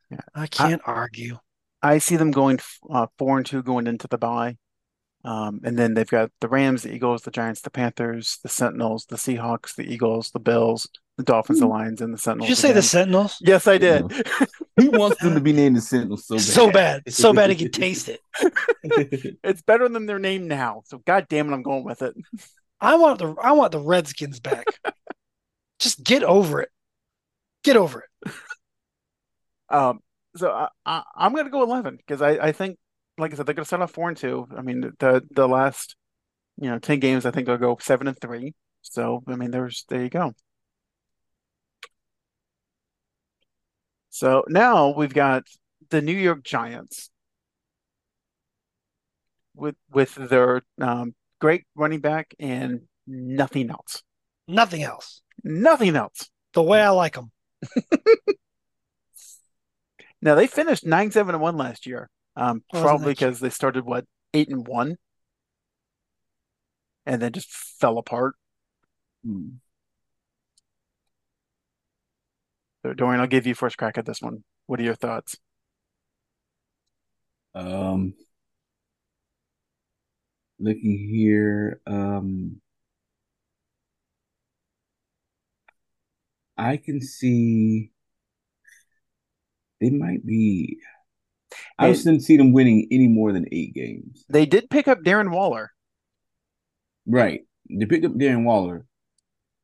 Yeah. 0.09 0.19
I 0.35 0.47
can't 0.47 0.81
argue. 0.85 1.37
I 1.81 1.99
see 1.99 2.17
them 2.17 2.31
going 2.31 2.59
uh, 2.89 3.07
four 3.17 3.37
and 3.37 3.45
two 3.45 3.63
going 3.63 3.87
into 3.87 4.07
the 4.09 4.17
bye. 4.17 4.57
Um, 5.23 5.61
and 5.63 5.77
then 5.77 5.93
they've 5.93 6.09
got 6.09 6.31
the 6.41 6.47
Rams, 6.47 6.83
the 6.83 6.93
Eagles, 6.93 7.21
the 7.21 7.31
Giants, 7.31 7.61
the 7.61 7.69
Panthers, 7.69 8.39
the 8.41 8.49
Sentinels, 8.49 9.05
the 9.05 9.17
Seahawks, 9.17 9.75
the 9.75 9.83
Eagles, 9.83 10.31
the 10.31 10.39
Bills, 10.39 10.87
the 11.17 11.23
Dolphins, 11.23 11.59
the 11.59 11.67
Lions, 11.67 12.01
and 12.01 12.13
the 12.13 12.17
Did 12.17 12.23
Sentinels. 12.23 12.49
you 12.49 12.55
say 12.55 12.71
the. 12.71 12.81
Sentinels? 12.81 13.37
Yes, 13.41 13.67
I 13.67 13.77
did. 13.77 14.05
He 14.79 14.87
wants 14.87 15.21
them 15.21 15.35
to 15.35 15.41
be 15.41 15.51
named 15.53 15.75
the 15.75 15.81
Sentinels 15.81 16.25
so 16.25 16.37
bad. 16.37 16.43
So 16.43 16.71
bad. 16.71 17.13
So 17.13 17.33
bad 17.33 17.49
he 17.51 17.55
can 17.57 17.71
taste 17.71 18.09
it. 18.09 18.21
It's 19.43 19.61
better 19.61 19.87
than 19.89 20.05
their 20.07 20.17
name 20.17 20.47
now. 20.47 20.81
So 20.85 20.99
god 20.99 21.27
damn 21.29 21.51
it, 21.51 21.53
I'm 21.53 21.61
going 21.61 21.83
with 21.83 22.01
it. 22.01 22.15
I 22.79 22.95
want 22.95 23.19
the 23.19 23.35
I 23.43 23.51
want 23.51 23.73
the 23.73 23.79
Redskins 23.79 24.39
back. 24.39 24.65
Just 25.77 26.03
get 26.03 26.23
over 26.23 26.61
it. 26.61 26.69
Get 27.63 27.75
over 27.75 28.05
it. 28.23 28.31
Um, 29.69 29.99
so 30.35 30.49
I, 30.51 30.69
I, 30.85 31.03
I'm 31.15 31.33
going 31.33 31.45
to 31.45 31.51
go 31.51 31.63
11 31.63 31.97
because 31.97 32.21
I, 32.21 32.31
I 32.31 32.51
think, 32.53 32.77
like 33.21 33.33
I 33.33 33.37
said, 33.37 33.45
they're 33.45 33.55
going 33.55 33.63
to 33.63 33.67
start 33.67 33.81
off 33.83 33.91
four 33.93 34.09
and 34.09 34.17
two. 34.17 34.47
I 34.57 34.61
mean, 34.61 34.81
the 34.99 35.23
the 35.31 35.47
last, 35.47 35.95
you 36.57 36.69
know, 36.69 36.79
10 36.79 36.99
games, 36.99 37.25
I 37.25 37.31
think 37.31 37.47
they'll 37.47 37.57
go 37.57 37.77
seven 37.81 38.07
and 38.07 38.19
three. 38.19 38.53
So 38.83 39.23
I 39.27 39.35
mean, 39.37 39.51
there's 39.51 39.85
there 39.89 40.03
you 40.03 40.09
go. 40.09 40.33
So 44.09 44.43
now 44.47 44.89
we've 44.95 45.13
got 45.13 45.43
the 45.89 46.01
New 46.01 46.13
York 46.17 46.43
Giants. 46.43 47.09
with 49.55 49.75
with 49.91 50.15
their 50.15 50.61
um, 50.79 51.13
great 51.39 51.65
running 51.75 51.99
back 51.99 52.33
and 52.39 52.81
nothing 53.07 53.69
else. 53.69 54.03
Nothing 54.47 54.83
else. 54.83 55.21
Nothing 55.43 55.95
else. 55.95 56.29
The 56.53 56.63
way 56.63 56.81
I 56.81 56.89
like 56.89 57.13
them. 57.13 57.31
Now 60.21 60.35
they 60.35 60.47
finished 60.47 60.85
nine 60.85 61.11
seven 61.11 61.35
and 61.35 61.41
one 61.41 61.57
last 61.57 61.85
year. 61.85 62.09
Um, 62.35 62.63
probably 62.71 63.11
because 63.13 63.39
they 63.39 63.49
started 63.49 63.85
what 63.85 64.05
eight 64.33 64.49
and 64.49 64.65
one, 64.67 64.97
and 67.05 67.21
then 67.21 67.33
just 67.33 67.51
fell 67.51 67.97
apart. 67.97 68.35
Hmm. 69.25 69.49
So 72.83 72.93
Dorian, 72.93 73.21
I'll 73.21 73.27
give 73.27 73.45
you 73.45 73.53
first 73.53 73.77
crack 73.77 73.97
at 73.97 74.05
this 74.05 74.21
one. 74.21 74.43
What 74.65 74.79
are 74.79 74.83
your 74.83 74.95
thoughts? 74.95 75.37
Um, 77.53 78.13
looking 80.59 81.09
here, 81.11 81.81
um, 81.85 82.61
I 86.57 86.77
can 86.77 87.01
see 87.01 87.91
they 89.81 89.89
might 89.89 90.25
be. 90.25 90.77
I 91.79 91.91
just 91.91 92.05
didn't 92.05 92.21
see 92.21 92.37
them 92.37 92.53
winning 92.53 92.87
any 92.91 93.07
more 93.07 93.31
than 93.33 93.47
eight 93.51 93.73
games. 93.73 94.27
They 94.29 94.47
did 94.47 94.71
pick 94.71 94.87
up 94.87 95.01
Darren 95.03 95.29
Waller. 95.29 95.73
Right. 97.05 97.41
They 97.69 97.85
picked 97.85 98.05
up 98.05 98.13
Darren 98.13 98.43
Waller, 98.43 98.85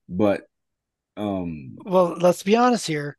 but 0.10 0.44
um, 1.18 1.84
Well, 1.86 2.16
let's 2.20 2.44
be 2.44 2.56
honest 2.56 2.86
here. 2.88 3.18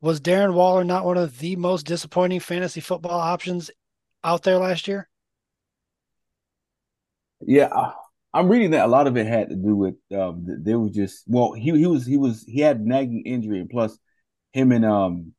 Was 0.00 0.20
Darren 0.20 0.54
Waller 0.54 0.84
not 0.84 1.04
one 1.04 1.16
of 1.18 1.38
the 1.38 1.56
most 1.56 1.86
disappointing 1.86 2.40
fantasy 2.40 2.80
football 2.80 3.18
options 3.20 3.70
out 4.24 4.42
there 4.44 4.58
last 4.58 4.88
year? 4.88 5.08
yeah, 7.40 7.68
I, 7.72 7.92
I'm 8.34 8.48
reading 8.48 8.70
that 8.70 8.86
a 8.86 8.88
lot 8.88 9.06
of 9.06 9.16
it 9.16 9.26
had 9.26 9.50
to 9.50 9.56
do 9.56 9.74
with 9.76 9.94
um, 10.16 10.46
th- 10.46 10.58
there 10.62 10.78
was 10.78 10.92
just 10.92 11.24
well, 11.26 11.52
he 11.52 11.70
he 11.76 11.86
was 11.86 12.06
he 12.06 12.16
was 12.16 12.44
he 12.44 12.60
had 12.60 12.80
nagging 12.84 13.22
injury, 13.26 13.60
and 13.60 13.70
plus 13.70 13.98
him 14.52 14.72
and 14.72 14.84
um. 14.84 15.32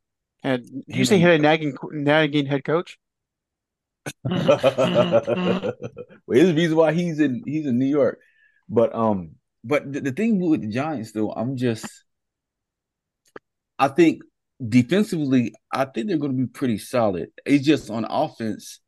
And 0.44 0.84
you 0.88 1.06
say 1.06 1.18
he 1.18 1.24
had 1.24 1.40
a 1.40 1.40
nagging 1.40 1.76
nagging 1.92 2.46
head 2.46 2.66
coach. 2.66 2.98
well, 4.24 5.74
there's 6.28 6.50
a 6.50 6.54
reason 6.54 6.76
why 6.76 6.92
he's 6.94 7.20
in 7.20 7.44
he's 7.46 7.66
in 7.66 7.80
New 7.80 7.86
York. 7.86 8.20
But 8.68 8.94
um, 8.94 9.36
but 9.64 9.92
the, 9.92 10.02
the 10.02 10.12
thing 10.12 10.40
with 10.40 10.62
the 10.62 10.68
Giants 10.68 11.14
though, 11.14 11.32
I'm 11.32 11.56
just 11.56 12.04
I 13.80 13.88
think 13.88 14.22
defensively, 14.68 15.54
I 15.72 15.86
think 15.86 16.08
they're 16.08 16.18
gonna 16.18 16.34
be 16.34 16.48
pretty 16.48 16.78
solid. 16.78 17.30
It's 17.46 17.66
just 17.66 17.90
on 17.90 18.06
offense, 18.10 18.82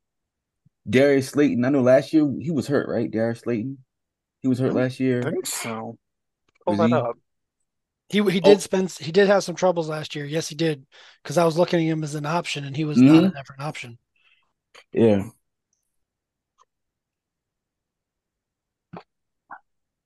Darius 0.90 1.30
Slayton. 1.30 1.64
I 1.66 1.70
know 1.70 1.82
last 1.82 2.14
year 2.14 2.30
he 2.40 2.52
was 2.52 2.68
hurt, 2.68 2.90
right? 2.90 3.10
Darius 3.10 3.42
Slayton. 3.42 3.78
He 4.42 4.48
was 4.48 4.60
hurt 4.60 4.74
last 4.74 5.00
year. 5.00 5.22
I 5.26 5.32
think 5.32 5.46
so. 5.46 5.98
Pull 6.66 6.76
Was 6.76 6.78
that 6.78 6.90
he? 6.90 6.94
up. 6.94 7.18
He 8.10 8.22
he 8.24 8.40
did 8.40 8.58
Oh. 8.58 8.60
spend 8.60 8.92
he 8.92 9.12
did 9.12 9.28
have 9.28 9.44
some 9.44 9.56
troubles 9.56 9.90
last 9.90 10.16
year. 10.16 10.26
Yes, 10.26 10.48
he 10.48 10.56
did. 10.56 10.86
Because 11.24 11.38
I 11.38 11.46
was 11.46 11.58
looking 11.58 11.80
at 11.80 11.92
him 11.92 12.04
as 12.04 12.14
an 12.16 12.26
option 12.26 12.64
and 12.64 12.76
he 12.78 12.86
was 12.86 12.98
Mhm. 12.98 13.02
not 13.14 13.24
an 13.24 13.34
ever 13.38 13.56
an 13.58 13.66
option. 13.66 13.98
Yeah. 14.92 15.30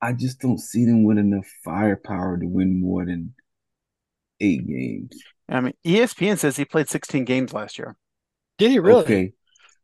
I 0.01 0.13
just 0.13 0.39
don't 0.39 0.59
see 0.59 0.85
them 0.85 1.03
with 1.03 1.17
enough 1.17 1.47
firepower 1.63 2.37
to 2.39 2.45
win 2.45 2.79
more 2.79 3.05
than 3.05 3.33
eight 4.39 4.65
games. 4.65 5.11
I 5.49 5.59
mean, 5.59 5.73
ESPN 5.85 6.37
says 6.37 6.55
he 6.55 6.63
played 6.63 6.87
16 6.87 7.25
games 7.25 7.53
last 7.53 7.77
year. 7.77 7.97
Did 8.57 8.71
he 8.71 8.79
really? 8.79 9.03
Okay. 9.03 9.33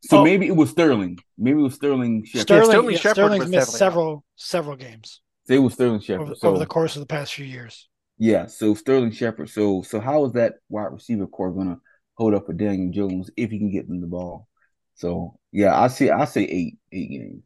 So 0.05 0.19
Oh. 0.19 0.23
maybe 0.23 0.47
it 0.47 0.55
was 0.55 0.69
Sterling. 0.69 1.17
Maybe 1.37 1.59
it 1.59 1.63
was 1.63 1.75
Sterling 1.75 2.23
Shepard. 2.23 2.41
Sterling, 2.47 2.65
Sterling 2.69 2.91
yeah, 2.91 2.97
Shepard 2.99 3.15
Sterling's 3.15 3.39
missed 3.47 3.51
definitely 3.51 3.73
out. 3.73 3.77
several 3.77 4.25
several 4.37 4.75
games 4.77 5.21
They 5.47 5.55
it 5.55 5.59
was 5.59 5.73
Sterling 5.73 5.99
Shepard. 6.01 6.27
over, 6.27 6.35
so 6.35 6.49
over 6.49 6.59
the 6.59 6.65
course 6.65 6.95
of 6.95 7.01
the 7.01 7.05
past 7.07 7.33
few 7.33 7.45
years. 7.45 7.89
Yeah, 8.17 8.45
so 8.47 8.73
Sterling 8.75 9.11
Shepard. 9.11 9.49
So 9.49 9.81
so 9.81 9.99
how 9.99 10.25
is 10.25 10.33
that 10.33 10.55
wide 10.69 10.91
receiver 10.93 11.27
core 11.27 11.51
gonna 11.51 11.77
hold 12.15 12.33
up 12.33 12.45
for 12.45 12.53
Daniel 12.53 12.91
Jones 12.91 13.29
if 13.37 13.51
he 13.51 13.57
can 13.59 13.71
get 13.71 13.87
them 13.87 14.01
the 14.01 14.07
ball? 14.07 14.47
So 14.95 15.39
yeah, 15.51 15.79
I 15.79 15.87
see. 15.87 16.09
I 16.09 16.25
say 16.25 16.43
eight 16.43 16.77
eight 16.91 17.09
games. 17.09 17.43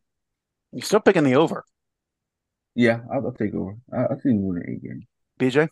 You're 0.71 0.83
still 0.83 0.99
picking 0.99 1.23
the 1.23 1.35
over. 1.35 1.65
Yeah, 2.75 3.01
I'll, 3.11 3.25
I'll 3.25 3.33
take 3.33 3.53
over. 3.53 3.77
I, 3.93 4.05
I 4.13 4.15
think 4.21 4.41
winner 4.41 4.65
eight 4.67 4.83
games. 4.83 5.03
BJ, 5.39 5.69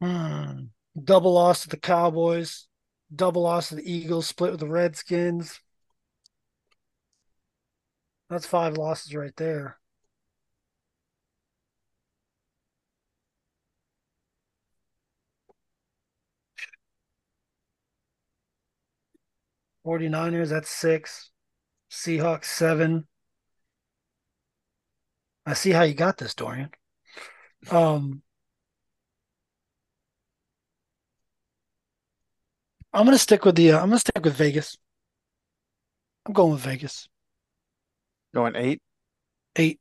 Hmm. 0.00 0.64
Double 1.04 1.32
loss 1.32 1.62
to 1.62 1.68
the 1.68 1.76
Cowboys, 1.78 2.66
double 3.14 3.42
loss 3.42 3.68
to 3.68 3.76
the 3.76 3.90
Eagles, 3.90 4.26
split 4.26 4.50
with 4.50 4.60
the 4.60 4.66
Redskins. 4.68 5.60
That's 8.28 8.46
five 8.46 8.76
losses 8.76 9.14
right 9.14 9.34
there. 9.36 9.79
Forty-niners, 19.84 20.50
that's 20.50 20.70
six. 20.70 21.30
Seahawks, 21.90 22.44
seven. 22.44 23.06
I 25.46 25.54
see 25.54 25.70
how 25.70 25.82
you 25.82 25.94
got 25.94 26.18
this, 26.18 26.34
Dorian. 26.34 26.70
Um, 27.70 28.22
I'm 32.92 33.04
gonna 33.04 33.18
stick 33.18 33.44
with 33.44 33.56
the. 33.56 33.72
Uh, 33.72 33.80
I'm 33.80 33.88
gonna 33.88 33.98
stick 33.98 34.24
with 34.24 34.34
Vegas. 34.34 34.76
I'm 36.26 36.32
going 36.32 36.52
with 36.52 36.60
Vegas. 36.60 37.08
going 38.34 38.56
eight. 38.56 38.82
Eight. 39.56 39.80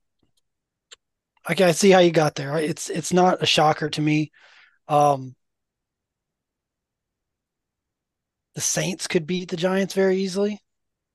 Okay, 1.49 1.63
I 1.65 1.71
see 1.71 1.91
how 1.91 1.99
you 1.99 2.11
got 2.11 2.35
there. 2.35 2.57
It's 2.57 2.89
it's 2.89 3.13
not 3.13 3.41
a 3.41 3.45
shocker 3.45 3.89
to 3.89 4.01
me. 4.01 4.31
Um, 4.87 5.35
the 8.59 8.63
Saints 8.63 9.07
could 9.07 9.25
beat 9.25 9.49
the 9.49 9.55
Giants 9.55 9.93
very 9.93 10.17
easily. 10.17 10.59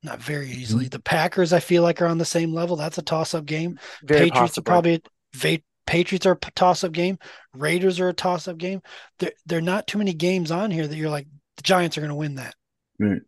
Not 0.02 0.18
very 0.18 0.48
easily. 0.48 0.88
The 0.88 0.98
Packers, 0.98 1.52
I 1.52 1.60
feel 1.60 1.82
like, 1.82 2.00
are 2.00 2.06
on 2.06 2.16
the 2.16 2.24
same 2.24 2.54
level. 2.54 2.74
That's 2.74 2.96
a 2.96 3.02
toss-up 3.02 3.44
game. 3.44 3.78
Very 4.02 4.30
Patriots 4.30 4.54
possibly. 4.54 4.62
are 4.62 4.72
probably 4.72 5.02
va- 5.34 5.62
Patriots 5.86 6.24
are 6.24 6.32
a 6.32 6.50
toss-up 6.52 6.92
game. 6.92 7.18
Raiders 7.52 8.00
are 8.00 8.08
a 8.08 8.14
toss-up 8.14 8.56
game. 8.56 8.80
There, 9.18 9.32
there 9.44 9.58
are 9.58 9.60
not 9.60 9.86
too 9.86 9.98
many 9.98 10.14
games 10.14 10.50
on 10.50 10.70
here 10.70 10.86
that 10.86 10.96
you're 10.96 11.10
like 11.10 11.26
the 11.56 11.62
Giants 11.62 11.98
are 11.98 12.00
going 12.00 12.08
to 12.08 12.14
win 12.14 12.36
that. 12.36 12.54
Right. 12.98 13.20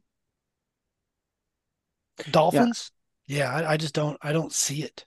Dolphins, 2.31 2.91
yeah, 3.27 3.53
I, 3.53 3.73
I 3.73 3.77
just 3.77 3.93
don't, 3.93 4.17
I 4.23 4.33
don't 4.33 4.51
see 4.51 4.83
it. 4.83 5.05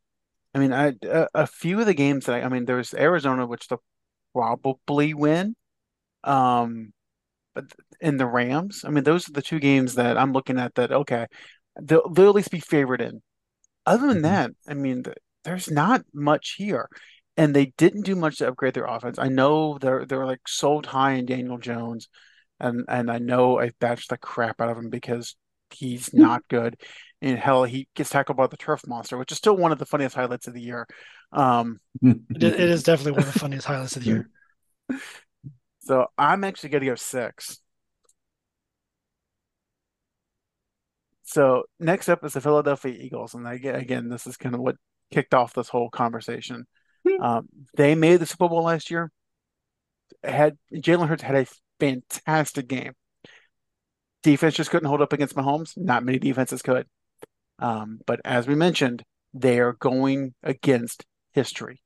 I 0.54 0.60
mean, 0.60 0.72
I 0.72 0.94
a, 1.02 1.28
a 1.34 1.48
few 1.48 1.80
of 1.80 1.88
the 1.88 1.96
games 1.96 2.28
that 2.28 2.36
I, 2.36 2.42
I 2.44 2.50
mean, 2.50 2.66
there's 2.66 2.94
Arizona, 2.94 3.48
which 3.48 3.70
they'll 3.70 3.82
probably 4.36 5.16
win. 5.16 5.56
Um, 6.24 6.94
but 7.56 7.66
in 8.02 8.18
the 8.18 8.26
Rams, 8.28 8.84
I 8.86 8.90
mean, 8.90 9.04
those 9.04 9.30
are 9.30 9.34
the 9.34 9.42
two 9.42 9.60
games 9.60 9.96
that 9.96 10.18
I'm 10.18 10.34
looking 10.34 10.60
at 10.60 10.76
that, 10.76 10.92
okay, 10.92 11.28
they'll, 11.82 12.10
they'll 12.10 12.30
at 12.30 12.36
least 12.36 12.52
be 12.52 12.60
favored 12.60 13.02
in. 13.02 13.22
Other 13.86 14.08
than 14.08 14.20
Mhm. 14.20 14.24
that, 14.24 14.52
I 14.68 14.74
mean, 14.76 15.04
th- 15.04 15.18
there's 15.44 15.70
not 15.72 16.04
much 16.14 16.56
here. 16.58 16.90
And 17.38 17.56
they 17.56 17.68
didn't 17.78 18.04
do 18.04 18.16
much 18.16 18.38
to 18.40 18.50
upgrade 18.50 18.74
their 18.74 18.86
offense. 18.86 19.18
I 19.18 19.30
know 19.30 19.78
they're 19.80 20.06
they're 20.06 20.26
like 20.26 20.42
sold 20.48 20.86
high 20.88 21.14
in 21.14 21.26
Daniel 21.26 21.58
Jones, 21.58 22.10
and 22.60 22.84
and 22.90 23.10
I 23.10 23.20
know 23.20 23.60
I've 23.60 23.80
bashed 23.80 24.10
the 24.10 24.18
crap 24.18 24.60
out 24.62 24.70
of 24.70 24.78
him 24.78 24.90
because 24.90 25.36
he's 25.72 26.14
not 26.14 26.44
good. 26.50 26.82
And 27.22 27.38
hell, 27.40 27.64
he 27.64 27.88
gets 27.96 28.10
tackled 28.10 28.38
by 28.38 28.48
the 28.48 28.58
turf 28.58 28.82
monster, 28.88 29.18
which 29.18 29.32
is 29.32 29.38
still 29.38 29.56
one 29.56 29.72
of 29.72 29.80
the 29.80 29.86
funniest 29.86 30.16
highlights 30.16 30.48
of 30.48 30.54
the 30.54 30.62
year. 30.62 30.88
Um, 31.32 31.80
It, 32.36 32.44
it 32.44 32.60
is 32.60 32.84
definitely 32.84 33.14
one 33.14 33.22
of 33.22 33.34
the 33.34 33.40
funniest 33.40 33.68
highlights 33.68 33.96
of 33.96 34.04
the 34.04 34.10
year. 34.10 34.30
so 35.82 36.08
I'm 36.18 36.44
actually 36.44 36.70
going 36.70 36.82
to 36.82 36.88
go 36.88 36.96
six. 36.96 37.60
So 41.30 41.66
next 41.80 42.10
up 42.10 42.26
is 42.26 42.34
the 42.34 42.42
Philadelphia 42.42 42.92
Eagles, 42.92 43.36
and 43.36 43.48
again, 43.48 43.76
again, 43.76 44.10
this 44.10 44.26
is 44.26 44.36
kind 44.36 44.56
of 44.56 44.62
what 44.62 44.78
kicked 45.12 45.36
off 45.36 45.54
this 45.54 45.70
whole 45.70 45.92
conversation. 45.92 46.66
Um, 47.22 47.48
they 47.78 47.94
made 47.94 48.18
the 48.18 48.26
Super 48.26 48.50
Bowl 48.50 48.64
last 48.64 48.90
year. 48.90 49.12
Had 50.24 50.58
Jalen 50.74 51.08
Hurts 51.08 51.22
had 51.22 51.36
a 51.36 51.46
fantastic 51.80 52.68
game. 52.68 52.94
Defense 54.24 54.56
just 54.56 54.72
couldn't 54.72 54.90
hold 54.90 55.04
up 55.04 55.14
against 55.14 55.36
Mahomes. 55.36 55.78
Not 55.78 56.04
many 56.04 56.18
defenses 56.18 56.64
could. 56.64 56.88
Um, 57.60 58.00
but 58.08 58.20
as 58.26 58.48
we 58.48 58.56
mentioned, 58.56 59.04
they 59.32 59.60
are 59.60 59.74
going 59.74 60.34
against 60.42 61.06
history. 61.34 61.84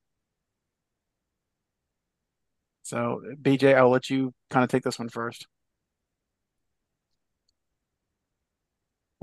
So, 2.84 3.22
BJ, 3.42 3.76
I'll 3.76 3.90
let 3.90 4.10
you 4.10 4.34
kind 4.50 4.64
of 4.64 4.70
take 4.70 4.84
this 4.84 5.00
one 5.00 5.10
first. 5.10 5.48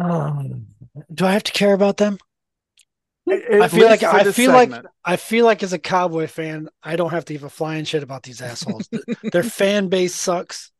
Um, 0.00 0.66
do 1.12 1.26
I 1.26 1.32
have 1.32 1.44
to 1.44 1.52
care 1.52 1.74
about 1.74 1.96
them? 1.96 2.18
I 3.28 3.68
feel 3.68 3.86
like 3.86 4.02
I 4.02 4.32
feel 4.32 4.52
like. 4.52 4.72
I 5.04 5.16
feel 5.16 5.44
like 5.44 5.62
as 5.62 5.72
a 5.72 5.78
Cowboy 5.78 6.26
fan, 6.26 6.68
I 6.82 6.96
don't 6.96 7.10
have 7.10 7.24
to 7.26 7.32
give 7.32 7.44
a 7.44 7.50
flying 7.50 7.84
shit 7.84 8.02
about 8.02 8.22
these 8.22 8.40
assholes. 8.40 8.88
Their 9.32 9.42
fan 9.42 9.88
base 9.88 10.14
sucks. 10.14 10.72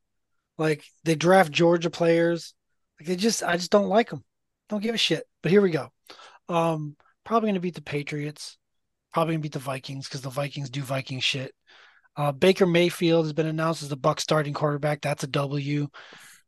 Like 0.58 0.84
they 1.04 1.14
draft 1.14 1.52
Georgia 1.52 1.90
players. 1.90 2.54
Like 2.98 3.08
they 3.08 3.16
just, 3.16 3.42
I 3.42 3.56
just 3.56 3.70
don't 3.70 3.88
like 3.88 4.10
them. 4.10 4.24
Don't 4.68 4.82
give 4.82 4.94
a 4.94 4.98
shit. 4.98 5.24
But 5.42 5.52
here 5.52 5.62
we 5.62 5.70
go. 5.70 5.88
Um, 6.48 6.96
probably 7.24 7.48
going 7.48 7.54
to 7.54 7.60
beat 7.60 7.74
the 7.74 7.82
Patriots. 7.82 8.58
Probably 9.12 9.36
to 9.36 9.40
beat 9.40 9.52
the 9.52 9.58
Vikings 9.58 10.06
because 10.06 10.20
the 10.20 10.30
Vikings 10.30 10.70
do 10.70 10.82
Viking 10.82 11.20
shit. 11.20 11.54
Uh, 12.16 12.32
Baker 12.32 12.66
Mayfield 12.66 13.24
has 13.24 13.32
been 13.32 13.46
announced 13.46 13.82
as 13.82 13.88
the 13.88 13.96
Buck 13.96 14.20
starting 14.20 14.52
quarterback. 14.52 15.00
That's 15.00 15.24
a 15.24 15.28
W. 15.28 15.88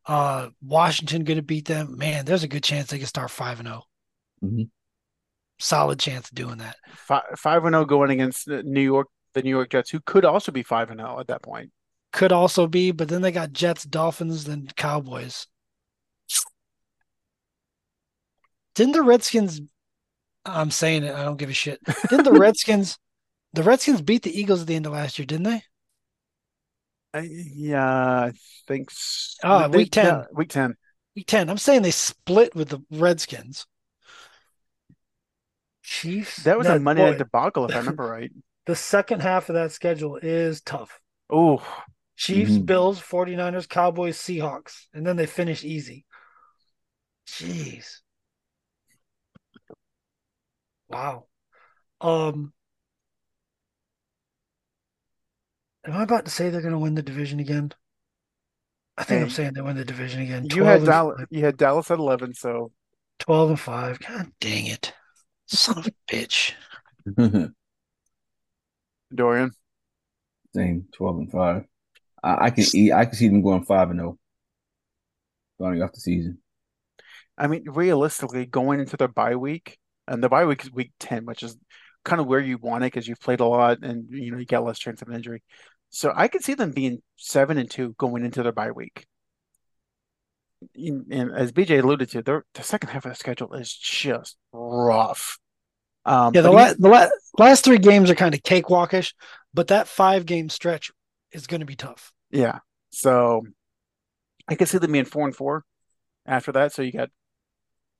Uh, 0.07 0.49
Washington 0.61 1.25
going 1.25 1.37
to 1.37 1.43
beat 1.43 1.67
them. 1.67 1.97
Man, 1.97 2.25
there's 2.25 2.43
a 2.43 2.49
good 2.49 2.65
chance 2.65 2.91
they 2.91 2.99
can 2.99 3.07
start 3.07 3.31
five 3.31 3.61
and 3.61 3.69
0 3.69 3.83
Mhm. 4.43 4.71
Solid 5.59 6.01
chance 6.01 6.29
of 6.29 6.35
doing 6.35 6.59
that. 6.59 6.77
Five 6.97 7.23
five 7.37 7.65
and 7.65 7.73
zero 7.75 7.85
going 7.85 8.11
against 8.11 8.49
New 8.49 8.81
York, 8.81 9.07
the 9.35 9.43
New 9.43 9.51
York 9.51 9.71
Jets, 9.71 9.91
who 9.91 10.01
could 10.01 10.25
also 10.25 10.51
be 10.51 10.65
five 10.65 10.91
and 10.91 10.99
zero 10.99 11.21
at 11.21 11.29
that 11.29 11.43
point. 11.43 11.71
Could 12.13 12.33
also 12.33 12.67
be, 12.67 12.91
but 12.91 13.09
then 13.09 13.23
they 13.23 13.31
got 13.31 13.53
Jets, 13.53 13.85
Dolphins, 13.85 14.45
then 14.45 14.69
Cowboys. 14.77 15.47
Didn't 18.75 18.93
the 18.95 19.03
Redskins? 19.03 19.61
I'm 20.45 20.71
saying 20.71 21.05
it. 21.05 21.15
I 21.15 21.23
don't 21.23 21.37
give 21.37 21.51
a 21.51 21.55
shit. 21.55 21.79
Didn't 22.09 22.25
the 22.25 22.33
Redskins? 22.41 22.99
The 23.53 23.63
Redskins 23.63 24.01
beat 24.03 24.23
the 24.23 24.37
Eagles 24.39 24.63
at 24.63 24.67
the 24.67 24.75
end 24.75 24.87
of 24.87 24.93
last 24.93 25.19
year, 25.19 25.27
didn't 25.27 25.45
they? 25.45 25.63
I, 27.15 27.21
yeah, 27.31 27.85
I 28.27 28.33
think. 28.67 28.91
s- 28.91 29.37
Ah, 29.43 29.69
they- 29.69 29.79
week 29.79 29.93
10. 29.93 30.05
yeah, 30.07 30.25
week 30.33 30.49
ten. 30.49 30.77
Week 31.15 31.27
ten. 31.27 31.51
I'm 31.51 31.59
saying 31.59 31.83
they 31.83 31.91
split 31.91 32.55
with 32.55 32.71
the 32.71 32.81
Redskins. 32.91 33.67
Chiefs. 35.83 36.45
That 36.45 36.57
was 36.57 36.67
a 36.69 36.73
That- 36.73 36.83
Monday 36.83 37.11
night 37.11 37.19
debacle, 37.19 37.67
if 37.67 37.75
I 37.75 37.79
remember 37.81 38.07
right. 38.09 38.31
The 38.67 38.77
second 38.77 39.21
half 39.21 39.49
of 39.49 39.55
that 39.57 39.73
schedule 39.73 40.17
is 40.17 40.61
tough. 40.63 41.01
Oh, 41.29 41.63
Chiefs, 42.17 42.53
Mhm. 42.53 42.67
Bills, 42.67 43.01
49ers, 43.01 43.67
Cowboys, 43.69 44.17
Seahawks. 44.17 44.87
And 44.95 45.05
then 45.07 45.17
they 45.17 45.27
finish 45.27 45.65
easy. 45.65 46.07
Jeez. 47.27 48.01
Wow. 50.89 51.27
Um 52.01 52.53
Am 55.85 55.93
I 55.93 56.03
about 56.03 56.25
to 56.27 56.31
say 56.31 56.51
they're 56.51 56.61
going 56.61 56.73
to 56.73 56.79
win 56.79 56.95
the 56.95 57.03
division 57.03 57.41
again? 57.41 57.73
I 58.97 59.05
think 59.05 59.23
I'm 59.23 59.31
saying 59.31 59.53
they 59.55 59.63
win 59.63 59.77
the 59.77 59.85
division 59.85 60.23
again. 60.23 60.47
you 60.55 60.65
had 60.65 60.85
Dallas. 60.85 61.19
five. 61.19 61.27
You 61.31 61.45
had 61.45 61.57
Dallas 61.57 61.91
at 61.91 61.99
eleven, 61.99 62.35
so 62.35 62.71
12 63.21 63.51
and 63.51 63.61
5. 63.61 64.01
God 64.01 64.33
dang 64.41 64.67
it. 64.67 64.93
Son 65.47 65.79
of 65.79 65.87
a 65.87 65.93
bitch. 66.11 66.53
Dorian. 69.15 69.53
Same, 70.55 70.87
twelve 70.93 71.17
and 71.17 71.31
five. 71.33 71.65
I, 72.23 72.47
I 72.47 72.51
can 72.51 72.65
eat. 72.75 72.93
I 72.93 73.07
can 73.07 73.15
see 73.15 73.29
them 73.29 73.43
going 73.43 73.65
five 73.65 73.91
and 73.91 73.99
zero, 73.99 74.19
starting 75.57 75.83
off 75.83 75.93
the 75.93 76.01
season. 76.01 76.39
I 77.37 77.47
mean, 77.47 77.65
realistically, 77.69 78.47
going 78.47 78.81
into 78.81 78.97
their 78.97 79.09
bye 79.09 79.37
week, 79.37 79.79
and 80.07 80.23
the 80.23 80.29
bye 80.29 80.45
week 80.45 80.63
is 80.65 80.73
week 80.73 80.93
10, 81.01 81.25
which 81.25 81.43
is 81.43 81.57
kind 82.05 82.21
of 82.21 82.27
where 82.27 82.41
you 82.41 82.59
want 82.59 82.85
it 82.85 82.89
because 82.89 83.07
you've 83.07 83.21
played 83.21 83.41
a 83.41 83.47
lot 83.47 83.79
and 83.83 84.07
you 84.11 84.31
know 84.31 84.39
you 84.39 84.45
get 84.45 84.63
less 84.63 84.79
chance 84.79 85.03
of 85.03 85.09
an 85.09 85.15
injury. 85.15 85.43
So 85.95 86.11
I 86.17 86.27
could 86.29 86.43
see 86.43 86.55
them 86.55 86.73
being 86.73 87.03
seven 87.17 87.59
and 87.59 87.71
two 87.71 87.95
going 87.99 88.25
into 88.25 88.43
their 88.43 88.51
bye 88.53 88.71
week. 88.71 89.07
And 90.75 91.33
as 91.35 91.53
BJ 91.53 91.83
alluded 91.83 92.11
to, 92.11 92.23
their 92.23 92.45
the 92.55 92.63
second 92.63 92.89
half 92.91 93.05
of 93.05 93.13
the 93.13 93.17
schedule 93.17 93.53
is 93.53 93.73
just 93.73 94.37
rough. 94.53 95.39
Um, 96.05 96.33
Yeah, 96.35 96.41
the, 96.41 96.51
la- 96.51 96.73
the 96.79 96.89
la- 96.89 97.09
last 97.39 97.65
three 97.65 97.79
games 97.79 98.11
are 98.11 98.15
kind 98.15 98.35
of 98.35 98.43
cakewalkish, 98.43 99.13
but 99.53 99.69
that 99.69 99.87
five 99.87 100.25
game 100.25 100.49
stretch 100.49 100.91
is 101.31 101.47
going 101.47 101.61
to 101.61 101.67
be 101.67 101.77
tough. 101.77 102.13
yeah, 102.31 102.59
so 102.91 103.43
I 104.49 104.55
could 104.55 104.69
see 104.69 104.79
them 104.79 104.93
being 104.93 105.05
four 105.05 105.27
and 105.27 105.37
four 105.37 105.65
after 106.27 106.53
that. 106.53 106.73
So 106.73 106.83
you 106.83 106.93
got, 106.93 107.11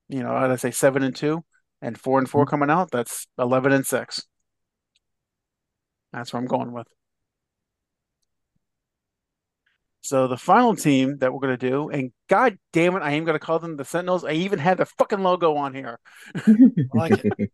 you 0.09 0.23
know, 0.23 0.33
I'd 0.35 0.61
say 0.61 0.71
seven 0.71 1.03
and 1.03 1.15
two 1.15 1.45
and 1.81 1.99
four 1.99 2.19
and 2.19 2.29
four 2.29 2.47
coming 2.47 2.71
out. 2.71 2.91
That's 2.91 3.27
eleven 3.39 3.73
and 3.73 3.87
six. 3.87 4.25
That's 6.13 6.33
where 6.33 6.41
I'm 6.41 6.49
going 6.49 6.73
with. 6.73 6.87
So 10.13 10.29
the 10.29 10.37
final 10.37 10.77
team 10.77 11.17
that 11.21 11.33
we're 11.33 11.41
gonna 11.41 11.57
do, 11.57 11.89
and 11.89 12.13
god 12.29 12.59
damn 12.75 12.95
it, 12.95 13.01
I 13.01 13.13
am 13.13 13.25
gonna 13.25 13.39
call 13.39 13.59
them 13.59 13.79
the 13.79 13.85
Sentinels. 13.87 14.25
I 14.25 14.33
even 14.33 14.59
had 14.59 14.77
the 14.77 14.85
fucking 14.85 15.23
logo 15.23 15.57
on 15.57 15.75
here. 15.75 15.99
Like 16.93 17.25
it. 17.25 17.51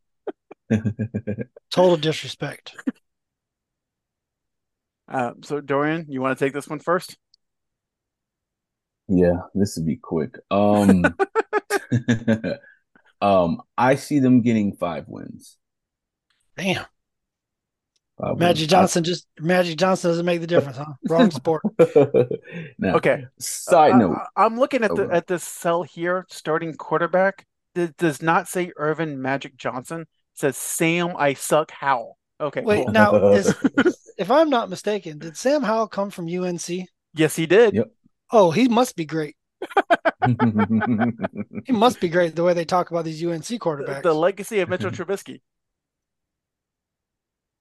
Total 1.70 1.96
disrespect. 1.96 2.74
Uh, 5.06 5.34
so 5.44 5.60
Dorian, 5.60 6.06
you 6.08 6.20
want 6.20 6.36
to 6.36 6.44
take 6.44 6.52
this 6.52 6.66
one 6.66 6.80
first? 6.80 7.16
Yeah, 9.06 9.42
this 9.54 9.76
would 9.76 9.86
be 9.86 9.94
quick. 9.94 10.34
Um, 10.50 11.04
um, 13.20 13.62
I 13.78 13.94
see 13.94 14.18
them 14.18 14.42
getting 14.42 14.74
five 14.74 15.04
wins. 15.06 15.58
Damn. 16.56 16.86
Uh, 18.20 18.26
Five 18.26 18.30
wins. 18.30 18.40
Magic 18.40 18.68
Johnson 18.68 19.04
just 19.04 19.26
Magic 19.40 19.78
Johnson 19.78 20.10
doesn't 20.10 20.26
make 20.26 20.40
the 20.40 20.46
difference, 20.46 20.76
huh? 20.78 20.92
Wrong 21.08 21.30
sport. 21.30 21.62
now, 22.78 22.96
Okay. 22.96 23.24
side 23.38 23.92
I- 23.92 23.98
note. 23.98 24.16
I, 24.36 24.44
am 24.46 24.58
looking 24.58 24.82
at 24.84 24.94
the 24.94 25.08
Oh. 25.08 25.10
at 25.10 25.26
this 25.26 25.44
cell 25.44 25.82
here, 25.82 26.26
starting 26.28 26.74
quarterback. 26.74 27.46
It 27.74 27.96
does 27.96 28.20
not 28.22 28.48
say 28.48 28.72
Earvin 28.76 29.18
Magic 29.18 29.56
Johnson. 29.56 30.00
It 30.02 30.08
says 30.34 30.56
Sam 30.56 31.14
I 31.16 31.34
suck 31.34 31.70
Howell. 31.70 32.18
Okay, 32.40 32.62
Wait, 32.62 32.84
cool. 32.84 32.92
now 32.92 33.28
is 33.32 33.54
if 34.18 34.30
I'm 34.30 34.50
not 34.50 34.68
mistaken, 34.70 35.18
did 35.18 35.36
Sam 35.36 35.62
Howell 35.62 35.88
come 35.88 36.10
from 36.10 36.26
UNC? 36.28 36.68
Yes, 37.14 37.36
he 37.36 37.46
did. 37.46 37.74
Yep. 37.74 37.90
Oh, 38.32 38.50
he 38.50 38.68
must 38.68 38.94
be 38.96 39.04
great. 39.04 39.36
He 41.64 41.72
must 41.72 42.00
be 42.00 42.08
great 42.08 42.34
the 42.36 42.42
way 42.44 42.54
they 42.54 42.64
talk 42.64 42.90
about 42.90 43.04
these 43.04 43.24
UNC 43.24 43.44
The, 43.46 43.58
quarterbacks. 43.58 44.02
the 44.02 44.12
legacy 44.14 44.60
of 44.60 44.68
Mitchell 44.68 44.90
Trubisky. 44.90 45.40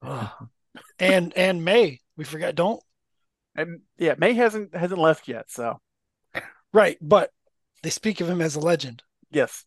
And 0.99 1.33
and 1.37 1.63
Maye, 1.63 2.01
we 2.15 2.23
forgot. 2.23 2.55
Don't 2.55 2.81
And 3.55 3.81
yeah, 3.97 4.15
Maye 4.17 4.33
hasn't 4.33 4.75
hasn't 4.75 4.99
left 4.99 5.27
yet. 5.27 5.49
So 5.49 5.79
right, 6.73 6.97
but 7.01 7.31
they 7.83 7.89
speak 7.89 8.21
of 8.21 8.29
him 8.29 8.41
as 8.41 8.55
a 8.55 8.59
legend. 8.59 9.03
yes, 9.31 9.65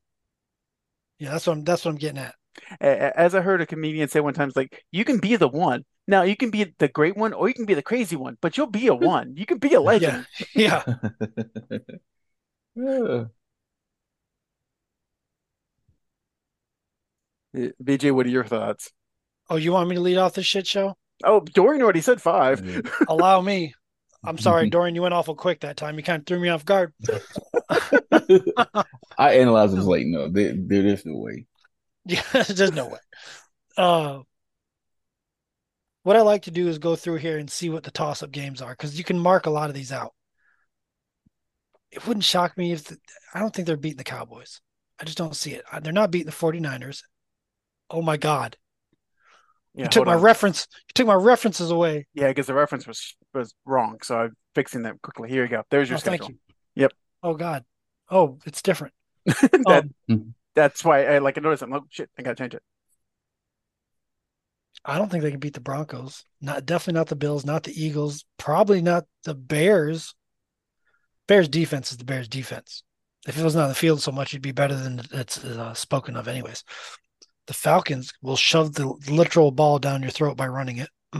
Yeah, 1.18 1.30
that's 1.32 1.46
what 1.46 1.54
I'm, 1.54 1.64
that's 1.64 1.84
what 1.84 1.92
I'm 1.92 1.98
getting 1.98 2.18
at. 2.18 2.34
As 2.80 3.34
I 3.34 3.40
heard 3.40 3.60
a 3.60 3.66
comedian 3.66 4.08
say 4.08 4.20
one 4.20 4.34
time, 4.34 4.48
it's 4.48 4.56
like 4.56 4.84
you 4.90 5.04
can 5.04 5.18
be 5.18 5.36
the 5.36 5.48
one. 5.48 5.84
Now 6.08 6.22
you 6.22 6.36
can 6.36 6.50
be 6.50 6.74
the 6.78 6.88
great 6.88 7.16
one, 7.16 7.32
or 7.32 7.46
you 7.48 7.54
can 7.54 7.66
be 7.66 7.74
the 7.74 7.82
crazy 7.82 8.16
one, 8.16 8.36
but 8.40 8.56
you'll 8.56 8.66
be 8.66 8.88
a 8.88 8.94
one. 8.94 9.36
You 9.36 9.46
can 9.46 9.58
be 9.58 9.74
a 9.74 9.80
legend. 9.80 10.26
Yeah, 10.54 10.82
Yeah. 12.76 13.24
Uh, 17.54 17.70
BJ, 17.82 18.10
what 18.12 18.26
are 18.26 18.30
your 18.30 18.44
thoughts? 18.44 18.92
Oh, 19.50 19.56
you 19.56 19.72
want 19.72 19.88
me 19.88 19.96
to 19.96 20.00
lead 20.00 20.16
off 20.16 20.34
this 20.34 20.46
shit 20.46 20.66
show? 20.66 20.96
Oh, 21.24 21.40
Dorian 21.40 21.82
already 21.82 22.00
said 22.00 22.22
five. 22.22 22.62
Allow 23.08 23.40
me. 23.40 23.74
I'm 24.24 24.38
sorry, 24.38 24.70
Dorian. 24.70 24.94
You 24.94 25.02
went 25.02 25.14
awful 25.14 25.34
quick 25.34 25.60
that 25.60 25.76
time. 25.76 25.96
You 25.98 26.04
kind 26.04 26.20
of 26.20 26.26
threw 26.26 26.38
me 26.40 26.48
off 26.48 26.64
guard. 26.64 26.94
I 29.18 29.34
analyzed 29.34 29.74
it 29.74 29.78
was 29.78 29.86
like, 29.86 30.06
no, 30.06 30.28
there, 30.28 30.54
there 30.56 30.86
is 30.86 31.04
no 31.04 31.16
way. 31.16 31.46
Yeah, 32.06 32.22
there's 32.32 32.72
no 32.72 32.86
way. 32.86 32.98
Uh, 33.76 34.20
what 36.02 36.16
I 36.16 36.22
like 36.22 36.42
to 36.42 36.50
do 36.50 36.68
is 36.68 36.78
go 36.78 36.96
through 36.96 37.16
here 37.16 37.38
and 37.38 37.50
see 37.50 37.68
what 37.68 37.82
the 37.82 37.90
toss-up 37.90 38.30
games 38.30 38.62
are 38.62 38.70
because 38.70 38.96
you 38.96 39.04
can 39.04 39.18
mark 39.18 39.46
a 39.46 39.50
lot 39.50 39.68
of 39.68 39.74
these 39.74 39.92
out. 39.92 40.14
It 41.90 42.06
wouldn't 42.06 42.24
shock 42.24 42.56
me 42.56 42.72
if 42.72 42.84
the, 42.84 42.98
I 43.34 43.40
don't 43.40 43.54
think 43.54 43.66
they're 43.66 43.76
beating 43.76 43.98
the 43.98 44.04
Cowboys. 44.04 44.60
I 45.00 45.04
just 45.04 45.18
don't 45.18 45.36
see 45.36 45.52
it. 45.52 45.64
Uh, 45.70 45.80
They're 45.80 45.92
not 45.92 46.10
beating 46.10 46.26
the 46.26 46.32
49ers. 46.32 47.02
Oh 47.90 48.02
my 48.02 48.16
God. 48.16 48.56
Yeah, 49.80 49.86
you 49.86 49.90
took 49.90 50.06
my 50.06 50.14
on. 50.14 50.22
reference. 50.22 50.66
You 50.88 50.92
took 50.94 51.06
my 51.06 51.14
references 51.14 51.70
away. 51.70 52.06
Yeah, 52.14 52.28
because 52.28 52.46
the 52.46 52.54
reference 52.54 52.86
was 52.86 53.16
was 53.32 53.54
wrong. 53.64 53.98
So 54.02 54.18
I'm 54.18 54.36
fixing 54.54 54.82
that 54.82 55.00
quickly. 55.02 55.28
Here 55.30 55.42
you 55.44 55.48
go. 55.50 55.62
There's 55.70 55.88
your 55.88 55.96
Oh, 55.96 56.00
thank 56.00 56.22
schedule. 56.22 56.38
you. 56.48 56.54
Yep. 56.82 56.92
Oh 57.22 57.34
God. 57.34 57.64
Oh, 58.10 58.38
it's 58.44 58.62
different. 58.62 58.92
that, 59.24 59.84
Um, 60.08 60.34
that's 60.54 60.84
why 60.84 61.06
I 61.06 61.18
like 61.18 61.38
I 61.38 61.40
noticed. 61.40 61.62
I'm 61.62 61.70
like, 61.70 61.82
shit, 61.90 62.10
I 62.18 62.22
gotta 62.22 62.36
change 62.36 62.54
it. 62.54 62.62
I 64.84 64.96
don't 64.98 65.10
think 65.10 65.22
they 65.22 65.30
can 65.30 65.40
beat 65.40 65.54
the 65.54 65.60
Broncos. 65.60 66.24
Not 66.40 66.64
definitely 66.66 66.98
not 66.98 67.08
the 67.08 67.16
Bills, 67.16 67.44
not 67.44 67.64
the 67.64 67.72
Eagles, 67.84 68.24
probably 68.38 68.80
not 68.80 69.04
the 69.24 69.34
Bears. 69.34 70.14
Bears 71.28 71.48
defense 71.48 71.92
is 71.92 71.98
the 71.98 72.04
Bears 72.04 72.28
defense. 72.28 72.82
If 73.28 73.38
it 73.38 73.44
wasn't 73.44 73.62
on 73.62 73.68
the 73.68 73.74
field 73.74 74.00
so 74.00 74.10
much, 74.12 74.32
it'd 74.32 74.42
be 74.42 74.52
better 74.52 74.74
than 74.74 75.00
it's 75.12 75.44
uh, 75.44 75.74
spoken 75.74 76.16
of, 76.16 76.26
anyways. 76.28 76.64
The 77.50 77.54
Falcons 77.54 78.12
will 78.22 78.36
shove 78.36 78.74
the 78.74 78.86
literal 79.08 79.50
ball 79.50 79.80
down 79.80 80.02
your 80.02 80.12
throat 80.12 80.36
by 80.36 80.46
running 80.46 80.76
it. 80.76 80.88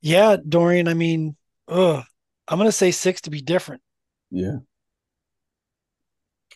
yeah, 0.00 0.36
Dorian. 0.48 0.88
I 0.88 0.94
mean, 0.94 1.36
ugh, 1.68 2.02
I'm 2.48 2.58
gonna 2.58 2.72
say 2.72 2.90
six 2.90 3.20
to 3.20 3.30
be 3.30 3.40
different. 3.40 3.80
Yeah. 4.32 4.56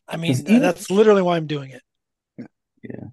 I 0.09 0.17
mean, 0.17 0.33
even- 0.33 0.61
that's 0.61 0.91
literally 0.91 1.23
why 1.23 1.37
I'm 1.37 1.47
doing 1.47 1.71
it. 1.71 1.83
Yeah. 2.83 3.05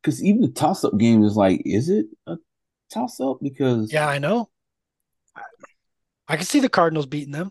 Because 0.00 0.22
even 0.22 0.42
the 0.42 0.52
toss 0.52 0.84
up 0.84 0.96
game 0.98 1.24
is 1.24 1.34
like, 1.34 1.60
is 1.64 1.88
it 1.88 2.06
a 2.28 2.36
toss 2.94 3.18
up? 3.18 3.38
Because 3.42 3.92
Yeah, 3.92 4.06
I 4.06 4.18
know. 4.18 4.50
I 6.28 6.36
can 6.36 6.46
see 6.46 6.60
the 6.60 6.68
Cardinals 6.68 7.06
beating 7.06 7.32
them. 7.32 7.50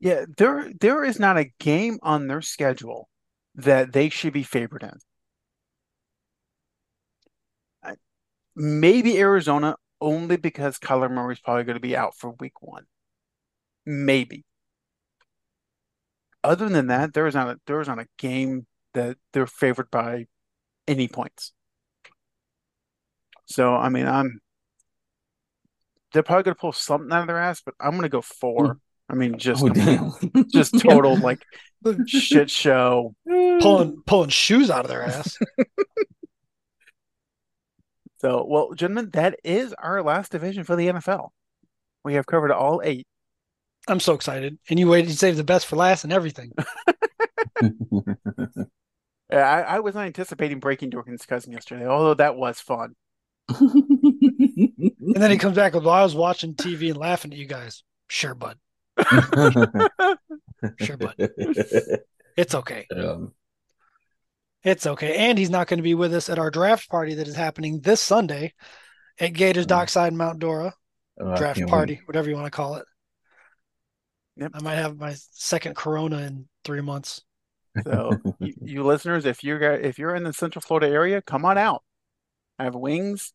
Yeah, 0.00 0.24
there 0.38 0.72
there 0.80 1.04
is 1.04 1.20
not 1.20 1.38
a 1.38 1.52
game 1.60 2.00
on 2.02 2.26
their 2.26 2.42
schedule 2.42 3.08
that 3.54 3.92
they 3.92 4.08
should 4.08 4.32
be 4.32 4.42
favored 4.42 4.82
in. 4.82 4.98
Maybe 8.54 9.18
Arizona 9.18 9.76
only 10.00 10.36
because 10.36 10.78
Kyler 10.78 11.10
Murray's 11.10 11.40
probably 11.40 11.64
going 11.64 11.76
to 11.76 11.80
be 11.80 11.96
out 11.96 12.16
for 12.16 12.34
week 12.40 12.60
one. 12.60 12.84
Maybe. 13.86 14.44
Other 16.44 16.68
than 16.68 16.88
that, 16.88 17.14
there 17.14 17.26
is 17.26 17.34
not 17.34 17.48
a 17.48 17.60
there 17.66 17.80
is 17.80 17.88
not 17.88 18.00
a 18.00 18.06
game 18.18 18.66
that 18.94 19.16
they're 19.32 19.46
favored 19.46 19.90
by 19.90 20.26
any 20.88 21.06
points. 21.08 21.52
So 23.46 23.74
I 23.74 23.88
mean, 23.90 24.06
I'm 24.06 24.40
they're 26.12 26.22
probably 26.22 26.42
gonna 26.44 26.56
pull 26.56 26.72
something 26.72 27.12
out 27.12 27.22
of 27.22 27.26
their 27.28 27.38
ass, 27.38 27.62
but 27.64 27.74
I'm 27.80 27.94
gonna 27.94 28.08
go 28.08 28.22
four. 28.22 28.66
Hmm. 28.66 28.72
I 29.08 29.14
mean, 29.14 29.38
just 29.38 29.62
Oh, 29.64 30.18
just 30.52 30.78
total 30.80 31.16
like 31.18 31.42
shit 32.06 32.50
show. 32.50 33.14
Pulling 33.26 34.02
pulling 34.06 34.30
shoes 34.30 34.70
out 34.70 34.84
of 34.84 34.88
their 34.88 35.02
ass. 35.02 35.38
So, 38.22 38.44
well, 38.48 38.72
gentlemen, 38.74 39.10
that 39.10 39.38
is 39.42 39.74
our 39.74 40.02
last 40.02 40.30
division 40.30 40.62
for 40.62 40.76
the 40.76 40.86
NFL. 40.88 41.30
We 42.04 42.14
have 42.14 42.26
covered 42.26 42.52
all 42.52 42.80
eight. 42.84 43.06
I'm 43.88 44.00
so 44.00 44.14
excited. 44.14 44.58
And 44.70 44.78
you 44.78 44.88
waited, 44.88 45.10
you 45.10 45.16
saved 45.16 45.38
the 45.38 45.44
best 45.44 45.66
for 45.66 45.74
last 45.74 46.04
and 46.04 46.12
everything. 46.12 46.52
I, 49.32 49.62
I 49.62 49.80
was 49.80 49.94
not 49.94 50.06
anticipating 50.06 50.60
breaking 50.60 50.90
Dorian's 50.90 51.26
cousin 51.26 51.52
yesterday, 51.52 51.86
although 51.86 52.14
that 52.14 52.36
was 52.36 52.60
fun. 52.60 52.94
And 55.14 55.20
then 55.22 55.30
he 55.30 55.36
comes 55.36 55.56
back 55.56 55.74
with, 55.74 55.84
well, 55.84 55.94
I 55.94 56.02
was 56.02 56.14
watching 56.14 56.54
TV 56.54 56.88
and 56.88 56.96
laughing 56.96 57.32
at 57.32 57.38
you 57.38 57.46
guys. 57.46 57.82
Sure, 58.08 58.34
bud. 58.34 58.56
Sure, 60.80 60.96
bud. 60.96 61.14
It's 62.36 62.54
okay. 62.54 62.86
Um, 62.96 63.32
It's 64.64 64.86
okay. 64.86 65.16
And 65.16 65.36
he's 65.38 65.50
not 65.50 65.66
going 65.66 65.78
to 65.78 65.82
be 65.82 65.94
with 65.94 66.14
us 66.14 66.28
at 66.28 66.38
our 66.38 66.50
draft 66.50 66.88
party 66.88 67.14
that 67.14 67.26
is 67.28 67.34
happening 67.36 67.80
this 67.80 68.00
Sunday 68.00 68.54
at 69.18 69.32
Gators 69.32 69.64
Mm. 69.64 69.68
Dockside 69.68 70.12
Mount 70.14 70.38
Dora. 70.38 70.74
oh, 71.20 71.36
draft 71.36 71.66
party, 71.66 71.94
wait. 71.94 72.06
whatever 72.08 72.28
you 72.30 72.36
want 72.36 72.46
to 72.46 72.50
call 72.50 72.76
it. 72.76 72.84
Yep. 74.36 74.52
I 74.54 74.60
might 74.62 74.76
have 74.76 74.98
my 74.98 75.14
second 75.32 75.76
corona 75.76 76.18
in 76.18 76.48
three 76.64 76.80
months. 76.80 77.22
So, 77.84 78.12
you, 78.38 78.54
you 78.62 78.82
listeners, 78.84 79.24
if 79.26 79.42
you're 79.42 79.60
if 79.62 79.98
you're 79.98 80.14
in 80.14 80.24
the 80.24 80.32
Central 80.32 80.60
Florida 80.62 80.88
area, 80.88 81.20
come 81.22 81.44
on 81.44 81.58
out. 81.58 81.82
I 82.58 82.64
have 82.64 82.74
wings. 82.74 83.32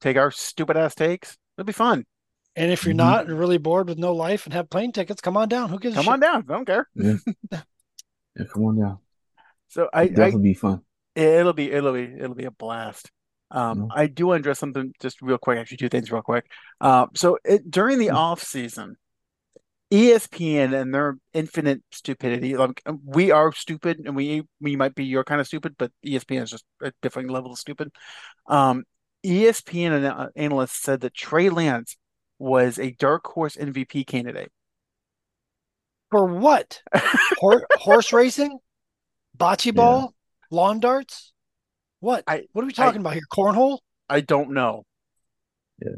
Take 0.00 0.16
our 0.16 0.30
stupid 0.30 0.76
ass 0.76 0.94
takes. 0.94 1.36
It'll 1.56 1.66
be 1.66 1.72
fun. 1.72 2.04
And 2.56 2.70
if 2.72 2.84
you're 2.84 2.94
Mhm. 2.94 2.98
not 2.98 3.26
and 3.28 3.38
really 3.38 3.58
bored 3.58 3.88
with 3.88 3.98
no 3.98 4.12
life 4.14 4.44
and 4.46 4.52
have 4.52 4.68
plane 4.70 4.90
tickets, 4.92 5.20
come 5.20 5.36
on 5.36 5.48
down. 5.48 5.68
Who 5.70 5.78
gives 5.78 5.94
a 5.94 5.96
Come 5.96 6.04
shit? 6.04 6.12
on 6.12 6.20
down. 6.20 6.44
I 6.48 6.52
don't 6.52 6.64
care. 6.66 6.88
Yeah, 6.94 7.14
come 8.52 8.64
on 8.64 8.78
down. 8.80 8.98
So 9.68 9.88
I, 9.92 10.04
It'll 10.04 10.38
be 10.38 10.54
fun. 10.54 10.82
It'll 11.14 11.52
be 11.52 11.70
it'll 11.70 11.92
be 11.92 12.04
it'll 12.04 12.34
be 12.34 12.44
a 12.44 12.50
blast. 12.50 13.10
Um. 13.50 13.88
I 13.94 14.06
do 14.06 14.26
want 14.26 14.38
to 14.38 14.40
address 14.42 14.58
something 14.58 14.92
just 15.00 15.22
real 15.22 15.38
quick. 15.38 15.58
Actually, 15.58 15.78
two 15.78 15.88
things 15.88 16.12
real 16.12 16.22
quick. 16.22 16.50
Uh, 16.80 17.06
so 17.14 17.38
it, 17.44 17.70
during 17.70 17.98
the 17.98 18.08
Mhm. 18.08 18.14
off 18.14 18.42
season, 18.42 18.96
ESPN 19.90 20.78
and 20.78 20.94
their 20.94 21.16
infinite 21.32 21.82
stupidity. 21.90 22.56
Like 22.56 22.82
we 23.04 23.30
are 23.30 23.52
stupid, 23.52 24.02
and 24.04 24.14
we 24.14 24.42
we 24.60 24.76
might 24.76 24.94
be 24.94 25.04
your 25.06 25.24
kind 25.24 25.40
of 25.40 25.46
stupid, 25.46 25.76
but 25.78 25.90
ESPN 26.04 26.42
is 26.42 26.50
just 26.50 26.64
a 26.82 26.92
different 27.00 27.30
level 27.30 27.52
of 27.52 27.58
stupid. 27.58 27.90
Um, 28.46 28.84
ESPN 29.24 29.92
and 29.92 30.30
analysts 30.36 30.82
said 30.82 31.00
that 31.00 31.14
Trey 31.14 31.48
Lance 31.48 31.96
was 32.38 32.78
a 32.78 32.92
dark 32.92 33.26
horse 33.26 33.56
MVP 33.56 34.06
candidate. 34.06 34.52
For 36.10 36.26
what? 36.26 36.82
Hor- 37.38 37.66
horse 37.78 38.12
racing? 38.12 38.58
Bocce 39.36 39.74
ball? 39.74 40.14
Lawn 40.50 40.80
darts? 40.80 41.32
What? 42.00 42.24
I- 42.26 42.46
what 42.52 42.62
are 42.62 42.66
we 42.66 42.72
talking 42.72 43.00
about 43.00 43.14
here? 43.14 43.22
Cornhole? 43.32 43.78
I 44.08 44.20
don't 44.20 44.50
know. 44.52 44.84
Yeah. 45.82 45.90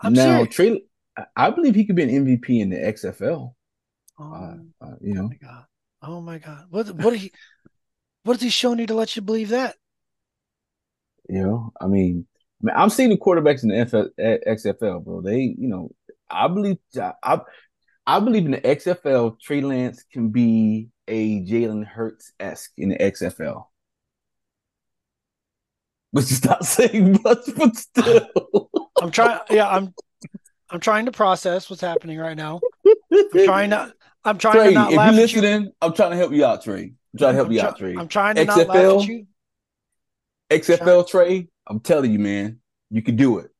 I'm 0.00 0.12
now, 0.12 0.38
serious. 0.38 0.54
Trey, 0.54 0.82
I- 1.16 1.26
I 1.36 1.50
believe 1.50 1.74
he 1.74 1.84
could 1.84 1.96
be 1.96 2.02
an 2.02 2.10
MVP 2.10 2.60
in 2.60 2.70
the 2.70 2.76
XFL. 2.76 3.54
Oh, 4.18 4.32
Uh, 4.32 4.56
uh, 4.80 4.94
you 5.00 5.12
oh 5.12 5.14
know, 5.14 5.28
my 5.28 5.36
god. 5.36 5.64
Oh 6.02 6.20
my 6.20 6.38
god. 6.38 6.66
What 6.70 6.90
what 6.90 7.16
he 7.16 7.32
what 8.24 8.34
has 8.34 8.42
he 8.42 8.50
shown 8.50 8.78
you 8.78 8.86
to 8.86 8.94
let 8.94 9.14
you 9.16 9.22
believe 9.22 9.50
that? 9.50 9.76
you 11.28 11.42
know. 11.42 11.72
I 11.80 11.86
mean, 11.86 12.26
I 12.62 12.66
mean, 12.66 12.74
I'm 12.76 12.90
seeing 12.90 13.10
the 13.10 13.16
quarterbacks 13.16 13.62
in 13.62 13.68
the 13.68 13.86
FL, 13.86 14.06
XFL, 14.18 15.04
bro. 15.04 15.20
They, 15.20 15.54
you 15.58 15.68
know, 15.68 15.90
I 16.30 16.48
believe, 16.48 16.78
I, 17.00 17.12
I 17.22 17.40
believe 18.20 18.46
in 18.46 18.52
the 18.52 18.60
XFL. 18.60 19.38
Trey 19.40 19.60
Lance 19.60 20.02
can 20.12 20.30
be 20.30 20.88
a 21.06 21.40
Jalen 21.44 21.84
Hurts 21.86 22.32
esque 22.40 22.72
in 22.78 22.88
the 22.90 22.96
XFL. 22.96 23.66
Which 26.12 26.30
is 26.32 26.44
not 26.44 26.64
saying 26.76 27.18
much, 27.22 27.44
but 27.56 27.76
still. 27.76 28.70
I'm 29.00 29.10
trying 29.10 29.40
yeah, 29.50 29.68
I'm 29.68 29.94
I'm 30.70 30.80
trying 30.80 31.06
to 31.06 31.12
process 31.12 31.68
what's 31.68 31.82
happening 31.82 32.18
right 32.18 32.36
now. 32.36 32.60
I'm 33.12 33.44
trying 33.44 33.70
to 33.70 33.92
I'm 34.24 34.38
trying 34.38 34.54
Trey, 34.54 34.68
to 34.68 34.74
not 34.74 34.92
if 34.92 34.96
laugh 34.98 35.14
you're 35.14 35.22
at 35.24 35.32
you. 35.34 35.40
listening, 35.42 35.72
I'm 35.82 35.92
trying 35.92 36.10
to 36.10 36.16
help 36.16 36.32
you 36.32 36.44
out, 36.44 36.64
Trey. 36.64 36.92
I'm 37.12 37.18
trying 37.18 37.32
to 37.32 37.36
help 37.36 37.46
I'm 37.48 37.52
you 37.52 37.60
try- 37.60 37.68
out, 37.68 37.78
Trey. 37.78 37.94
I'm 37.96 38.08
trying 38.08 38.34
to 38.36 38.44
not 38.46 38.56
laugh 38.68 38.76
XFL? 38.76 39.02
at 39.02 39.08
you. 39.08 39.26
XFL, 40.50 41.08
Trey, 41.08 41.48
I'm 41.66 41.80
telling 41.80 42.10
you, 42.12 42.18
man, 42.18 42.60
you 42.90 43.02
can 43.02 43.16
do 43.16 43.38
it. 43.38 43.50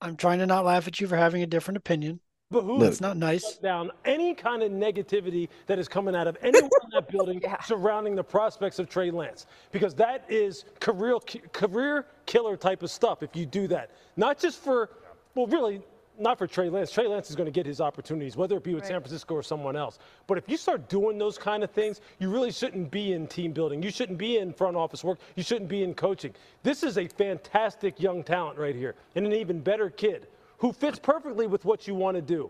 I'm 0.00 0.16
trying 0.16 0.38
to 0.40 0.46
not 0.46 0.64
laugh 0.64 0.88
at 0.88 0.98
you 1.00 1.06
for 1.06 1.16
having 1.16 1.42
a 1.42 1.46
different 1.46 1.76
opinion. 1.76 2.20
But 2.52 2.66
Look. 2.66 2.86
It's 2.86 3.00
not 3.00 3.16
nice. 3.16 3.56
down 3.56 3.90
any 4.04 4.34
kind 4.34 4.62
of 4.62 4.70
negativity 4.70 5.48
that 5.66 5.78
is 5.78 5.88
coming 5.88 6.14
out 6.14 6.26
of 6.26 6.36
anyone 6.42 6.70
in 6.84 6.90
that 6.92 7.08
building 7.08 7.42
surrounding 7.64 8.14
the 8.14 8.22
prospects 8.22 8.78
of 8.78 8.90
Trey 8.90 9.10
Lance, 9.10 9.46
because 9.72 9.94
that 9.94 10.24
is 10.28 10.66
career 10.78 11.18
career 11.52 12.06
killer 12.26 12.56
type 12.56 12.82
of 12.82 12.90
stuff. 12.90 13.22
If 13.22 13.34
you 13.34 13.46
do 13.46 13.66
that, 13.68 13.90
not 14.16 14.38
just 14.38 14.62
for, 14.62 14.90
well, 15.34 15.46
really. 15.46 15.82
Not 16.18 16.36
for 16.36 16.46
Trey 16.46 16.68
Lance. 16.68 16.90
Trey 16.90 17.06
Lance 17.06 17.30
is 17.30 17.36
going 17.36 17.46
to 17.46 17.50
get 17.50 17.64
his 17.64 17.80
opportunities, 17.80 18.36
whether 18.36 18.58
it 18.58 18.62
be 18.62 18.74
with 18.74 18.84
San 18.84 19.00
Francisco 19.00 19.34
or 19.34 19.42
someone 19.42 19.76
else. 19.76 19.98
But 20.26 20.36
if 20.36 20.46
you 20.46 20.58
start 20.58 20.90
doing 20.90 21.16
those 21.16 21.38
kind 21.38 21.64
of 21.64 21.70
things, 21.70 22.02
you 22.18 22.28
really 22.28 22.52
shouldn't 22.52 22.90
be 22.90 23.14
in 23.14 23.26
team 23.26 23.52
building. 23.52 23.82
You 23.82 23.90
shouldn't 23.90 24.18
be 24.18 24.36
in 24.36 24.52
front 24.52 24.76
office 24.76 25.02
work. 25.02 25.20
You 25.36 25.42
shouldn't 25.42 25.70
be 25.70 25.82
in 25.82 25.94
coaching. 25.94 26.34
This 26.62 26.82
is 26.82 26.98
a 26.98 27.08
fantastic 27.08 27.98
young 27.98 28.22
talent 28.22 28.58
right 28.58 28.74
here, 28.76 28.94
and 29.16 29.26
an 29.26 29.32
even 29.32 29.60
better 29.60 29.88
kid 29.88 30.26
who 30.62 30.72
fits 30.72 30.96
perfectly 30.96 31.48
with 31.48 31.64
what 31.64 31.88
you 31.88 31.94
want 31.94 32.14
to 32.14 32.22
do. 32.22 32.48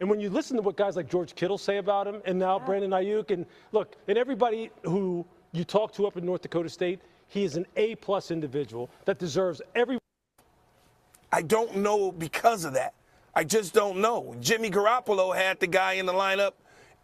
And 0.00 0.10
when 0.10 0.18
you 0.18 0.28
listen 0.28 0.56
to 0.56 0.62
what 0.62 0.76
guys 0.76 0.96
like 0.96 1.08
George 1.08 1.36
Kittle 1.36 1.56
say 1.56 1.76
about 1.76 2.04
him, 2.04 2.20
and 2.24 2.36
now 2.36 2.58
Brandon 2.58 2.90
Aiyuk, 2.90 3.30
and 3.30 3.46
look, 3.70 3.94
and 4.08 4.18
everybody 4.18 4.72
who 4.82 5.24
you 5.52 5.62
talk 5.62 5.92
to 5.92 6.04
up 6.04 6.16
in 6.16 6.26
North 6.26 6.42
Dakota 6.42 6.68
State, 6.68 7.00
he 7.28 7.44
is 7.44 7.54
an 7.54 7.64
A 7.76 7.94
plus 7.94 8.32
individual 8.32 8.90
that 9.04 9.20
deserves 9.20 9.62
every 9.76 9.98
I 11.32 11.42
don't 11.42 11.76
know 11.76 12.10
because 12.10 12.64
of 12.64 12.74
that. 12.74 12.94
I 13.36 13.44
just 13.44 13.72
don't 13.72 13.98
know. 13.98 14.34
Jimmy 14.40 14.68
Garoppolo 14.68 15.34
had 15.34 15.60
the 15.60 15.68
guy 15.68 15.92
in 15.92 16.06
the 16.06 16.12
lineup, 16.12 16.54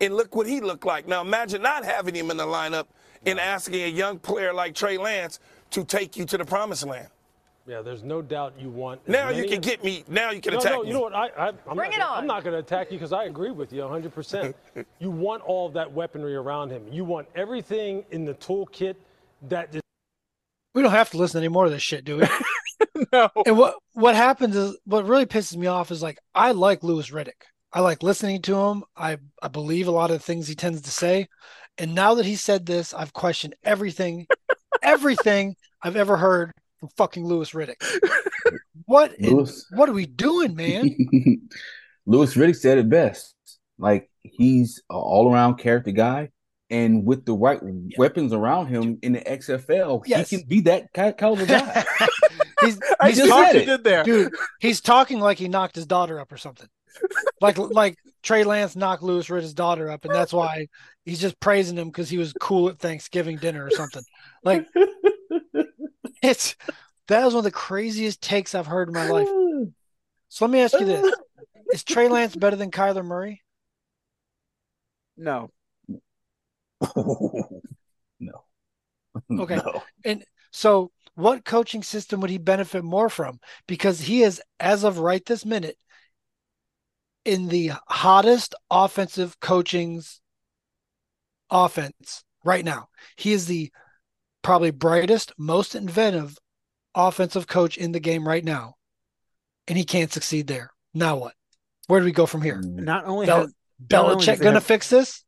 and 0.00 0.16
look 0.16 0.34
what 0.34 0.48
he 0.48 0.60
looked 0.60 0.84
like. 0.84 1.06
Now 1.06 1.20
imagine 1.20 1.62
not 1.62 1.84
having 1.84 2.16
him 2.16 2.28
in 2.28 2.36
the 2.36 2.46
lineup 2.46 2.86
and 3.24 3.38
asking 3.38 3.82
a 3.82 3.88
young 3.88 4.18
player 4.18 4.52
like 4.52 4.74
Trey 4.74 4.98
Lance 4.98 5.38
to 5.70 5.84
take 5.84 6.16
you 6.16 6.24
to 6.24 6.36
the 6.36 6.44
promised 6.44 6.84
land. 6.84 7.08
Yeah, 7.70 7.82
there's 7.82 8.02
no 8.02 8.20
doubt 8.20 8.54
you 8.58 8.68
want. 8.68 9.06
Now 9.06 9.28
you 9.28 9.46
can 9.46 9.60
get 9.60 9.84
me. 9.84 10.02
Now 10.08 10.32
you 10.32 10.40
can 10.40 10.54
No, 10.54 10.58
attack 10.58 10.72
no, 10.72 10.82
me. 10.82 10.88
you 10.88 10.94
know 10.94 11.02
what? 11.02 11.14
I, 11.14 11.28
I, 11.28 11.48
I'm 11.68 11.76
Bring 11.76 11.76
not, 11.76 11.86
it 11.86 11.90
gonna- 11.92 12.04
on. 12.04 12.18
I'm 12.18 12.26
not 12.26 12.42
going 12.42 12.52
to 12.54 12.58
attack 12.58 12.90
you 12.90 12.98
because 12.98 13.12
I 13.12 13.24
agree 13.26 13.52
with 13.52 13.72
you 13.72 13.82
100%. 13.82 14.54
you 14.98 15.10
want 15.12 15.44
all 15.44 15.68
of 15.68 15.74
that 15.74 15.92
weaponry 15.92 16.34
around 16.34 16.70
him. 16.70 16.82
You 16.90 17.04
want 17.04 17.28
everything 17.36 18.04
in 18.10 18.24
the 18.24 18.34
toolkit 18.34 18.96
that 19.48 19.72
We 20.74 20.82
don't 20.82 20.90
have 20.90 21.10
to 21.10 21.16
listen 21.16 21.38
anymore 21.38 21.66
to 21.66 21.70
this 21.70 21.82
shit, 21.82 22.04
do 22.04 22.16
we? 22.18 22.26
No. 23.12 23.28
and 23.46 23.56
what 23.56 23.76
what 23.92 24.14
happens 24.14 24.54
is 24.56 24.76
what 24.84 25.06
really 25.06 25.24
pisses 25.26 25.56
me 25.56 25.66
off 25.66 25.90
is 25.90 26.02
like 26.02 26.18
I 26.34 26.52
like 26.52 26.82
Louis 26.82 27.08
Riddick. 27.10 27.42
I 27.72 27.80
like 27.80 28.02
listening 28.02 28.42
to 28.42 28.56
him. 28.56 28.84
I 28.96 29.18
I 29.42 29.48
believe 29.48 29.86
a 29.86 29.90
lot 29.90 30.10
of 30.10 30.18
the 30.18 30.22
things 30.24 30.48
he 30.48 30.54
tends 30.54 30.82
to 30.82 30.90
say. 30.90 31.28
And 31.78 31.94
now 31.94 32.14
that 32.14 32.26
he 32.26 32.36
said 32.36 32.66
this, 32.66 32.92
I've 32.92 33.12
questioned 33.12 33.54
everything, 33.64 34.26
everything 34.82 35.56
I've 35.82 35.96
ever 35.96 36.16
heard 36.18 36.52
from 36.80 36.88
fucking 36.96 37.24
Louis 37.24 37.50
Riddick. 37.52 37.80
What 38.86 39.14
in- 39.14 39.46
what 39.72 39.88
are 39.88 39.92
we 39.92 40.06
doing, 40.06 40.54
man? 40.56 40.96
Louis 42.06 42.34
Riddick 42.34 42.56
said 42.56 42.78
it 42.78 42.88
best. 42.88 43.34
Like 43.78 44.10
he's 44.22 44.82
an 44.90 44.96
all 44.96 45.32
around 45.32 45.56
character 45.58 45.90
guy, 45.92 46.30
and 46.70 47.04
with 47.06 47.24
the 47.24 47.34
right 47.34 47.60
weapons 47.96 48.32
around 48.32 48.66
him 48.68 48.98
in 49.02 49.12
the 49.12 49.20
XFL, 49.20 50.02
Yes. 50.06 50.30
he 50.30 50.38
can 50.38 50.48
be 50.48 50.60
that 50.62 50.92
ki- 50.92 51.12
caliber 51.16 51.46
guy. 51.46 51.84
he's 52.62 52.80
I 53.00 53.08
he's 53.10 53.18
just 53.18 53.28
just 53.28 53.52
said 53.52 53.56
it. 53.56 53.66
did 53.66 53.84
there. 53.84 54.02
dude, 54.04 54.32
he's 54.60 54.80
talking 54.80 55.20
like 55.20 55.38
he 55.38 55.48
knocked 55.48 55.76
his 55.76 55.86
daughter 55.86 56.18
up 56.18 56.32
or 56.32 56.36
something. 56.36 56.68
Like 57.40 57.56
like 57.56 57.96
Trey 58.22 58.42
Lance 58.44 58.74
knocked 58.76 59.02
Louis 59.02 59.26
Riddick's 59.28 59.54
daughter 59.54 59.88
up, 59.90 60.04
and 60.04 60.12
that's 60.12 60.32
why 60.32 60.66
he's 61.04 61.20
just 61.20 61.38
praising 61.40 61.78
him 61.78 61.88
because 61.88 62.10
he 62.10 62.18
was 62.18 62.32
cool 62.40 62.68
at 62.68 62.78
Thanksgiving 62.78 63.36
dinner 63.36 63.64
or 63.64 63.70
something. 63.70 64.02
Like 64.44 64.66
it's 66.22 66.56
that 67.08 67.24
was 67.24 67.34
one 67.34 67.40
of 67.40 67.44
the 67.44 67.50
craziest 67.50 68.22
takes 68.22 68.54
I've 68.54 68.66
heard 68.66 68.88
in 68.88 68.94
my 68.94 69.08
life. 69.08 69.28
So 70.32 70.44
let 70.44 70.52
me 70.52 70.60
ask 70.60 70.78
you 70.78 70.86
this: 70.86 71.12
Is 71.72 71.82
Trey 71.82 72.08
Lance 72.08 72.36
better 72.36 72.54
than 72.54 72.70
Kyler 72.70 73.04
Murray? 73.04 73.42
No. 75.16 75.50
no, 78.20 78.44
Okay. 79.32 79.56
No. 79.56 79.82
And 80.04 80.24
so, 80.52 80.92
what 81.14 81.44
coaching 81.44 81.82
system 81.82 82.20
would 82.20 82.30
he 82.30 82.38
benefit 82.38 82.84
more 82.84 83.08
from? 83.08 83.40
Because 83.66 84.00
he 84.00 84.22
is, 84.22 84.40
as 84.60 84.84
of 84.84 84.98
right 84.98 85.24
this 85.26 85.44
minute, 85.44 85.76
in 87.24 87.48
the 87.48 87.72
hottest 87.88 88.54
offensive 88.70 89.38
coaching's 89.40 90.20
offense 91.50 92.24
right 92.44 92.64
now. 92.64 92.88
He 93.16 93.32
is 93.32 93.46
the 93.46 93.70
probably 94.42 94.70
brightest, 94.70 95.32
most 95.38 95.74
inventive 95.74 96.36
offensive 96.94 97.46
coach 97.46 97.76
in 97.76 97.92
the 97.92 98.00
game 98.00 98.26
right 98.26 98.44
now. 98.44 98.74
And 99.68 99.78
he 99.78 99.84
can't 99.84 100.12
succeed 100.12 100.46
there. 100.46 100.70
Now 100.94 101.16
what? 101.16 101.34
Where 101.86 102.00
do 102.00 102.06
we 102.06 102.12
go 102.12 102.26
from 102.26 102.42
here? 102.42 102.60
Mm. 102.60 102.84
Not 102.84 103.04
only 103.04 103.26
Bel- 103.26 103.42
has 103.42 103.54
not 103.90 104.18
Belichick 104.18 104.40
going 104.40 104.54
to 104.54 104.60
fix 104.60 104.90
this? 104.90 105.24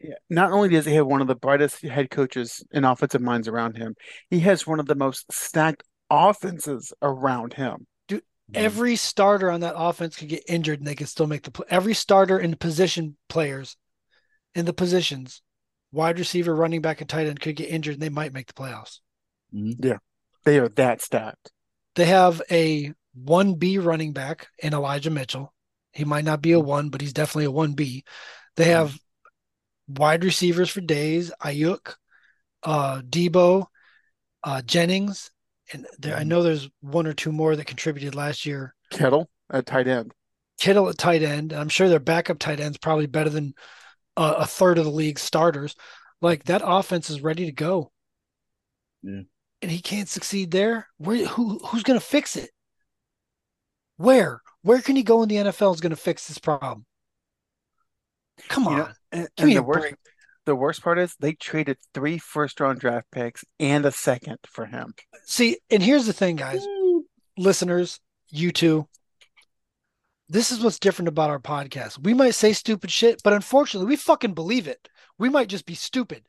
Yeah. 0.00 0.14
Not 0.28 0.52
only 0.52 0.68
does 0.68 0.84
he 0.84 0.94
have 0.94 1.06
one 1.06 1.20
of 1.20 1.26
the 1.26 1.34
brightest 1.34 1.82
head 1.82 2.10
coaches 2.10 2.62
and 2.72 2.84
offensive 2.84 3.22
minds 3.22 3.48
around 3.48 3.76
him, 3.76 3.94
he 4.28 4.40
has 4.40 4.66
one 4.66 4.80
of 4.80 4.86
the 4.86 4.94
most 4.94 5.24
stacked 5.32 5.82
offenses 6.10 6.92
around 7.00 7.54
him. 7.54 7.86
Dude, 8.06 8.22
Every 8.54 8.96
starter 8.96 9.50
on 9.50 9.60
that 9.60 9.74
offense 9.76 10.16
could 10.16 10.28
get 10.28 10.44
injured 10.48 10.80
and 10.80 10.86
they 10.86 10.94
could 10.94 11.08
still 11.08 11.26
make 11.26 11.42
the 11.42 11.50
play. 11.50 11.66
Every 11.70 11.94
starter 11.94 12.38
in 12.38 12.50
the 12.50 12.56
position 12.56 13.16
players 13.28 13.76
in 14.54 14.66
the 14.66 14.72
positions, 14.72 15.42
wide 15.92 16.18
receiver, 16.18 16.54
running 16.54 16.82
back, 16.82 17.00
and 17.00 17.08
tight 17.08 17.26
end 17.26 17.40
could 17.40 17.56
get 17.56 17.70
injured 17.70 17.94
and 17.94 18.02
they 18.02 18.08
might 18.08 18.32
make 18.32 18.46
the 18.46 18.52
playoffs. 18.52 19.00
Yeah, 19.52 19.98
They 20.44 20.58
are 20.58 20.68
that 20.70 21.00
stacked. 21.00 21.52
They 21.94 22.06
have 22.06 22.42
a 22.50 22.92
1B 23.14 23.78
running 23.78 24.12
back 24.12 24.48
in 24.58 24.74
Elijah 24.74 25.10
Mitchell. 25.10 25.52
He 25.92 26.04
might 26.04 26.24
not 26.24 26.42
be 26.42 26.52
a 26.52 26.60
one, 26.60 26.90
but 26.90 27.00
he's 27.00 27.14
definitely 27.14 27.46
a 27.46 27.50
1B. 27.50 28.04
They 28.56 28.64
have 28.66 28.98
wide 29.88 30.24
receivers 30.24 30.68
for 30.68 30.80
days 30.80 31.30
Aiyuk, 31.42 31.94
uh, 32.62 33.00
Debo, 33.00 33.66
uh, 34.44 34.62
Jennings. 34.62 35.30
And 35.72 35.86
there, 35.98 36.16
I 36.16 36.24
know 36.24 36.42
there's 36.42 36.68
one 36.80 37.06
or 37.06 37.12
two 37.14 37.32
more 37.32 37.56
that 37.56 37.66
contributed 37.66 38.14
last 38.14 38.44
year. 38.46 38.74
Kettle 38.90 39.28
at 39.50 39.66
tight 39.66 39.88
end. 39.88 40.12
Kittle 40.58 40.88
at 40.88 40.98
tight 40.98 41.22
end. 41.22 41.52
I'm 41.52 41.68
sure 41.68 41.88
their 41.88 41.98
backup 41.98 42.38
tight 42.38 42.60
end's 42.60 42.78
probably 42.78 43.06
better 43.06 43.30
than 43.30 43.54
uh, 44.16 44.34
a 44.38 44.46
third 44.46 44.78
of 44.78 44.84
the 44.84 44.90
league's 44.90 45.22
starters. 45.22 45.74
Like 46.20 46.44
that 46.44 46.62
offense 46.64 47.10
is 47.10 47.20
ready 47.20 47.46
to 47.46 47.52
go. 47.52 47.92
Yeah. 49.02 49.22
And 49.62 49.70
he 49.70 49.80
can't 49.80 50.08
succeed 50.08 50.50
there. 50.50 50.88
Where 50.98 51.26
who 51.26 51.58
who's 51.58 51.82
going 51.82 51.98
to 51.98 52.04
fix 52.04 52.36
it? 52.36 52.50
Where? 53.96 54.40
Where 54.62 54.80
can 54.80 54.96
he 54.96 55.02
go 55.02 55.22
in 55.22 55.28
the 55.28 55.36
NFL 55.36 55.74
is 55.74 55.80
going 55.80 55.90
to 55.90 55.96
fix 55.96 56.28
this 56.28 56.38
problem? 56.38 56.84
Come 58.48 58.64
You 58.64 58.70
on. 58.70 58.76
know, 58.78 58.88
and, 59.12 59.28
and 59.38 59.50
the 59.52 59.62
worst 59.62 59.80
break. 59.80 59.94
the 60.44 60.54
worst 60.56 60.82
part 60.82 60.98
is 60.98 61.14
they 61.18 61.32
traded 61.32 61.78
three 61.94 62.18
first 62.18 62.60
round 62.60 62.80
draft 62.80 63.06
picks 63.10 63.44
and 63.58 63.86
a 63.86 63.92
second 63.92 64.38
for 64.46 64.66
him. 64.66 64.94
See, 65.24 65.58
and 65.70 65.82
here's 65.82 66.06
the 66.06 66.12
thing, 66.12 66.36
guys, 66.36 66.66
listeners, 67.38 67.98
you 68.28 68.52
two. 68.52 68.88
This 70.28 70.50
is 70.50 70.60
what's 70.60 70.80
different 70.80 71.08
about 71.08 71.30
our 71.30 71.38
podcast. 71.38 72.02
We 72.02 72.12
might 72.12 72.34
say 72.34 72.52
stupid 72.52 72.90
shit, 72.90 73.22
but 73.22 73.32
unfortunately, 73.32 73.88
we 73.88 73.94
fucking 73.94 74.34
believe 74.34 74.66
it. 74.66 74.88
We 75.18 75.28
might 75.28 75.48
just 75.48 75.66
be 75.66 75.76
stupid. 75.76 76.24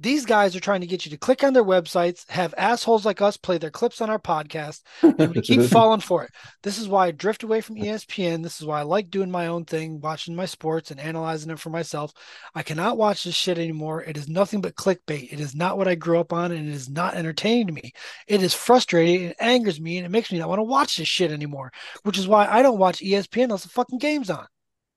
These 0.00 0.26
guys 0.26 0.54
are 0.54 0.60
trying 0.60 0.80
to 0.82 0.86
get 0.86 1.04
you 1.04 1.10
to 1.10 1.16
click 1.16 1.42
on 1.42 1.52
their 1.52 1.64
websites, 1.64 2.28
have 2.30 2.54
assholes 2.56 3.04
like 3.04 3.20
us 3.20 3.36
play 3.36 3.58
their 3.58 3.70
clips 3.70 4.00
on 4.00 4.10
our 4.10 4.18
podcast, 4.18 4.82
and 5.02 5.34
we 5.34 5.40
keep 5.40 5.62
falling 5.70 6.00
for 6.00 6.22
it. 6.22 6.30
This 6.62 6.78
is 6.78 6.88
why 6.88 7.08
I 7.08 7.10
drift 7.10 7.42
away 7.42 7.60
from 7.60 7.74
ESPN. 7.76 8.44
This 8.44 8.60
is 8.60 8.66
why 8.66 8.78
I 8.78 8.82
like 8.82 9.10
doing 9.10 9.30
my 9.30 9.48
own 9.48 9.64
thing, 9.64 10.00
watching 10.00 10.36
my 10.36 10.46
sports 10.46 10.92
and 10.92 11.00
analyzing 11.00 11.50
it 11.50 11.58
for 11.58 11.70
myself. 11.70 12.12
I 12.54 12.62
cannot 12.62 12.96
watch 12.96 13.24
this 13.24 13.34
shit 13.34 13.58
anymore. 13.58 14.04
It 14.04 14.16
is 14.16 14.28
nothing 14.28 14.60
but 14.60 14.76
clickbait. 14.76 15.32
It 15.32 15.40
is 15.40 15.56
not 15.56 15.76
what 15.76 15.88
I 15.88 15.96
grew 15.96 16.20
up 16.20 16.32
on, 16.32 16.52
and 16.52 16.68
it 16.68 16.74
is 16.74 16.88
not 16.88 17.14
entertaining 17.14 17.66
to 17.66 17.72
me. 17.72 17.92
It 18.28 18.40
is 18.40 18.54
frustrating, 18.54 19.30
it 19.30 19.36
angers 19.40 19.80
me, 19.80 19.96
and 19.96 20.06
it 20.06 20.10
makes 20.10 20.30
me 20.30 20.38
not 20.38 20.48
want 20.48 20.60
to 20.60 20.64
watch 20.64 20.96
this 20.96 21.08
shit 21.08 21.32
anymore. 21.32 21.72
Which 22.04 22.18
is 22.18 22.28
why 22.28 22.46
I 22.46 22.62
don't 22.62 22.78
watch 22.78 23.00
ESPN 23.00 23.44
unless 23.44 23.64
the 23.64 23.68
fucking 23.70 23.98
game's 23.98 24.30
on. 24.30 24.46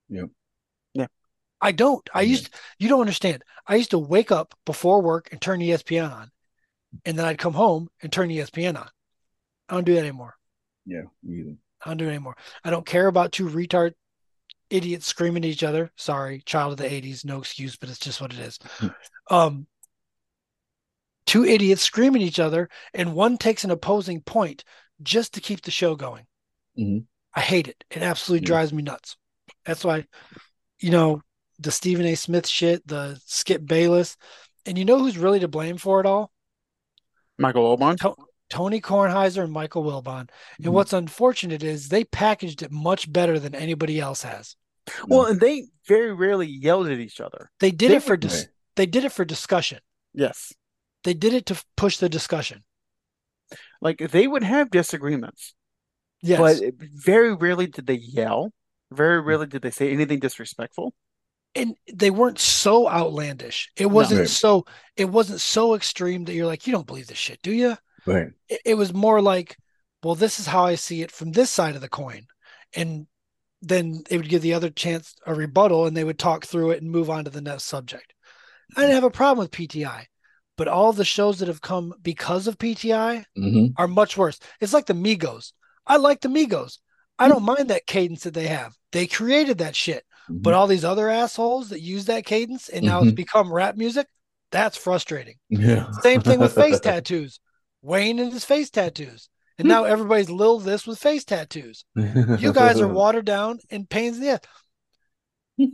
Yep. 0.10 0.30
I 1.62 1.72
don't. 1.72 2.08
I 2.14 2.22
Yeah. 2.22 2.30
used 2.32 2.50
you 2.80 2.90
don't 2.90 3.02
understand. 3.02 3.44
I 3.68 3.76
used 3.76 3.92
to 3.92 4.00
wake 4.00 4.32
up 4.32 4.56
before 4.66 5.02
work 5.02 5.30
and 5.32 5.42
turn 5.42 5.60
ESPN 5.62 6.12
on, 6.12 6.32
and 7.06 7.18
then 7.18 7.26
I'd 7.26 7.38
come 7.38 7.54
home 7.54 7.90
and 8.02 8.12
turn 8.12 8.30
ESPN 8.30 8.78
on. 8.78 8.90
I 9.70 9.76
don't 9.76 9.86
do 9.86 9.94
that 9.94 10.00
anymore. 10.02 10.36
Yeah, 10.86 11.04
me 11.24 11.40
either. 11.40 11.56
I 11.86 11.90
don't 11.90 11.98
do 11.98 12.06
it 12.06 12.10
anymore. 12.10 12.36
I 12.64 12.70
don't 12.72 12.86
care 12.86 13.08
about 13.08 13.32
two 13.32 13.48
retard 13.48 13.94
idiots 14.70 15.06
screaming 15.06 15.44
at 15.46 15.50
each 15.50 15.64
other. 15.64 15.92
Sorry, 15.96 16.42
child 16.46 16.72
of 16.74 16.78
the 16.78 16.90
80s, 16.90 17.24
no 17.26 17.40
excuse, 17.40 17.76
but 17.76 17.90
it's 17.90 18.00
just 18.00 18.22
what 18.22 18.34
it 18.34 18.40
is. 18.40 18.58
um 19.30 19.68
two 21.28 21.46
idiots 21.46 21.82
screaming 21.84 22.22
at 22.24 22.28
each 22.28 22.40
other 22.40 22.68
and 22.94 23.14
one 23.14 23.38
takes 23.38 23.64
an 23.64 23.72
opposing 23.72 24.22
point 24.22 24.64
just 25.04 25.34
to 25.34 25.40
keep 25.42 25.62
the 25.62 25.72
show 25.72 25.96
going. 25.96 26.26
Mhm. 26.78 27.06
I 27.34 27.42
hate 27.42 27.68
it. 27.68 27.84
It 27.92 28.02
absolutely 28.02 28.44
Yeah. 28.46 28.48
drives 28.54 28.74
me 28.74 28.82
nuts. 28.84 29.18
That's 29.66 29.84
why 29.86 30.08
you 30.80 30.90
know, 30.90 31.22
the 31.62 31.72
Stephen 31.72 32.06
A. 32.06 32.16
Smith 32.16 32.48
shit, 32.48 32.86
the 32.88 33.20
Skip 33.26 33.66
Bayless, 33.66 34.18
and 34.66 34.78
you 34.78 34.86
know 34.86 35.00
who's 35.00 35.18
really 35.18 35.40
to 35.40 35.48
blame 35.48 35.78
for 35.78 36.00
it 36.00 36.06
all? 36.06 36.32
Michael 37.38 37.78
Wilbon. 37.78 37.98
Tony 38.50 38.82
Kornheiser 38.82 39.44
and 39.44 39.54
Michael 39.54 39.84
Wilbon. 39.84 40.30
And 40.58 40.68
Mhm. 40.68 40.74
what's 40.74 40.94
unfortunate 40.94 41.64
is 41.64 41.88
they 41.90 42.04
packaged 42.04 42.62
it 42.62 42.72
much 42.72 43.12
better 43.12 43.40
than 43.40 43.56
anybody 43.56 44.00
else 44.00 44.24
has. 44.24 44.56
Well, 45.08 45.26
and 45.26 45.40
they 45.40 45.68
very 45.88 46.12
rarely 46.14 46.48
yelled 46.48 46.88
at 46.88 47.00
each 47.00 47.22
other. 47.22 47.50
They 47.60 47.72
did 47.72 47.92
They 47.92 47.96
it 47.98 48.04
for 48.04 48.18
dis- 48.18 48.48
they 48.76 48.86
did 48.86 49.06
it 49.06 49.12
for 49.12 49.24
discussion. 49.24 49.80
Yes. 50.14 50.54
They 51.04 51.14
did 51.14 51.34
it 51.34 51.46
to 51.48 51.64
push 51.78 51.98
the 51.98 52.10
discussion. 52.10 52.64
Like 53.80 53.98
they 54.00 54.28
would 54.28 54.44
have 54.44 54.70
disagreements, 54.70 55.54
Yes. 56.22 56.40
but 56.40 56.74
very 56.80 57.34
rarely 57.34 57.68
did 57.68 57.88
they 57.88 57.96
yell. 57.96 58.52
Very 58.92 59.22
rarely 59.22 59.48
did 59.48 59.62
they 59.62 59.72
say 59.72 59.92
anything 59.92 60.20
disrespectful. 60.20 60.94
And 61.56 61.76
they 61.92 62.10
weren't 62.10 62.40
so 62.40 62.88
outlandish. 62.90 63.72
It 63.76 63.88
wasn't 63.88 64.22
Right. 64.22 64.30
so 64.30 64.66
it 64.96 65.06
wasn't 65.06 65.42
so 65.42 65.76
extreme 65.76 66.26
that 66.26 66.34
you're 66.34 66.46
like, 66.48 66.66
you 66.66 66.74
don't 66.74 66.88
believe 66.88 67.08
this 67.08 67.18
shit, 67.18 67.42
do 67.42 67.52
you? 67.52 67.78
Right. 68.06 68.30
It, 68.50 68.62
it 68.66 68.74
was 68.76 68.94
more 68.94 69.22
like, 69.22 69.58
well, 70.04 70.16
this 70.16 70.40
is 70.40 70.48
how 70.48 70.66
I 70.66 70.76
see 70.76 71.02
it 71.02 71.12
from 71.12 71.32
this 71.32 71.50
side 71.50 71.76
of 71.76 71.82
the 71.82 71.90
coin. 71.90 72.28
And 72.76 73.08
then 73.62 74.04
they 74.10 74.18
would 74.18 74.30
give 74.30 74.42
the 74.42 74.54
other 74.54 74.70
chance 74.70 75.16
a 75.26 75.36
rebuttal 75.36 75.86
and 75.86 75.96
they 75.96 76.04
would 76.04 76.20
talk 76.20 76.46
through 76.46 76.72
it 76.72 76.82
and 76.82 76.92
move 76.92 77.10
on 77.10 77.26
to 77.26 77.30
the 77.32 77.42
next 77.42 77.66
subject. 77.66 78.14
I 78.76 78.82
didn't 78.82 78.96
have 78.96 79.04
a 79.04 79.12
problem 79.12 79.44
with 79.44 79.52
PTI, 79.52 80.06
but 80.58 80.68
all 80.68 80.94
the 80.94 81.06
shows 81.06 81.40
that 81.40 81.48
have 81.48 81.62
come 81.62 81.94
because 82.02 82.48
of 82.48 82.58
PTI 82.58 83.26
hmm 83.36 83.68
are 83.78 83.88
much 83.88 84.18
worse. 84.18 84.40
It's 84.60 84.74
like 84.74 84.86
the 84.86 84.94
Migos. 84.94 85.54
I 85.88 85.98
like 85.98 86.22
the 86.22 86.28
Migos. 86.30 86.80
I 87.18 87.28
don't 87.28 87.44
mind 87.44 87.70
that 87.70 87.86
cadence 87.88 88.24
that 88.24 88.34
they 88.34 88.48
have. 88.48 88.76
They 88.92 89.08
created 89.08 89.60
that 89.60 89.76
shit. 89.76 90.04
But 90.30 90.54
all 90.54 90.68
these 90.68 90.86
other 90.86 91.10
assholes 91.10 91.70
that 91.70 91.82
use 91.82 92.06
that 92.06 92.26
cadence 92.26 92.70
and 92.70 92.86
now 92.86 93.02
it's 93.02 93.12
Mhm. 93.12 93.16
become 93.16 93.52
rap 93.54 93.76
music, 93.76 94.08
that's 94.52 94.78
frustrating. 94.78 95.36
yeah. 95.50 95.90
Same 96.02 96.22
thing 96.22 96.40
with 96.40 96.54
face 96.56 96.80
tattoos. 96.82 97.40
Wayne 97.82 98.20
and 98.20 98.32
his 98.32 98.46
face 98.46 98.70
tattoos. 98.70 99.30
And 99.58 99.68
now 99.68 99.84
everybody's 99.84 100.30
Lil 100.30 100.60
this 100.60 100.88
with 100.88 100.98
face 101.00 101.24
tattoos. 101.26 101.86
You 101.96 102.52
guys 102.54 102.80
are 102.80 102.88
watered 102.94 103.26
down 103.26 103.60
and 103.70 103.90
pains 103.90 104.18
in 104.18 104.24
the 104.24 104.30
ass. 104.30 104.40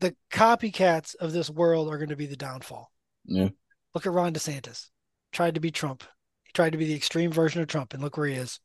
The 0.00 0.16
copycats 0.32 1.14
of 1.16 1.32
this 1.32 1.50
world 1.50 1.88
are 1.92 1.98
going 1.98 2.08
to 2.08 2.16
be 2.16 2.24
the 2.26 2.34
downfall. 2.36 2.90
Yeah. 3.26 3.50
Look 3.94 4.06
at 4.06 4.12
Ron 4.12 4.32
DeSantis. 4.32 4.88
Tried 5.30 5.56
to 5.56 5.60
be 5.60 5.70
Trump. 5.70 6.04
He 6.44 6.52
tried 6.54 6.70
to 6.72 6.78
be 6.78 6.86
the 6.86 6.94
extreme 6.94 7.30
version 7.30 7.60
of 7.60 7.68
Trump, 7.68 7.92
and 7.92 8.02
look 8.02 8.16
where 8.16 8.26
he 8.28 8.34
is. 8.34 8.60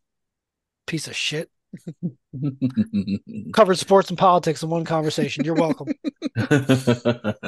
Piece 0.88 1.08
of 1.10 1.15
shit. 1.15 1.51
Covered 3.53 3.77
sports 3.77 4.09
and 4.09 4.17
politics 4.17 4.63
in 4.63 4.69
one 4.69 4.85
conversation. 4.85 5.43
You're 5.45 5.55
welcome. 5.55 5.88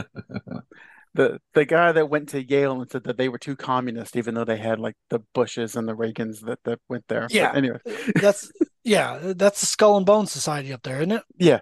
The 1.13 1.39
the 1.55 1.65
guy 1.65 1.91
that 1.93 2.09
went 2.11 2.29
to 2.29 2.43
Yale 2.43 2.79
and 2.79 2.91
said 2.91 3.05
that 3.05 3.17
they 3.17 3.27
were 3.27 3.39
too 3.39 3.55
communist, 3.55 4.15
even 4.15 4.35
though 4.35 4.43
they 4.43 4.57
had 4.57 4.77
like 4.79 4.95
the 5.09 5.19
Bushes 5.33 5.75
and 5.75 5.87
the 5.87 5.95
Reagans 5.95 6.41
that, 6.45 6.59
that 6.65 6.79
went 6.89 7.05
there. 7.07 7.21
But 7.21 7.31
Yeah. 7.33 7.53
anyway, 7.55 7.79
That's 8.21 8.51
yeah, 8.83 9.33
that's 9.35 9.61
the 9.61 9.65
skull 9.65 9.97
and 9.97 10.05
bone 10.05 10.27
society 10.27 10.71
up 10.71 10.83
there, 10.83 10.97
isn't 10.97 11.13
it? 11.13 11.23
Yeah. 11.37 11.61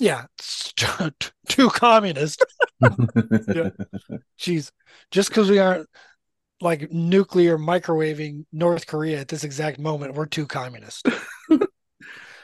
Yeah. 0.00 0.24
It's 0.38 0.72
too 1.48 1.68
communist. 1.70 2.44
Jeez. 2.82 4.72
Just 5.12 5.28
because 5.28 5.48
we 5.48 5.60
aren't 5.60 5.88
like 6.60 6.90
nuclear 6.90 7.56
microwaving 7.56 8.46
North 8.52 8.86
Korea 8.88 9.20
at 9.20 9.28
this 9.28 9.44
exact 9.44 9.78
moment, 9.78 10.14
we're 10.14 10.26
too 10.26 10.46
communist. 10.46 11.06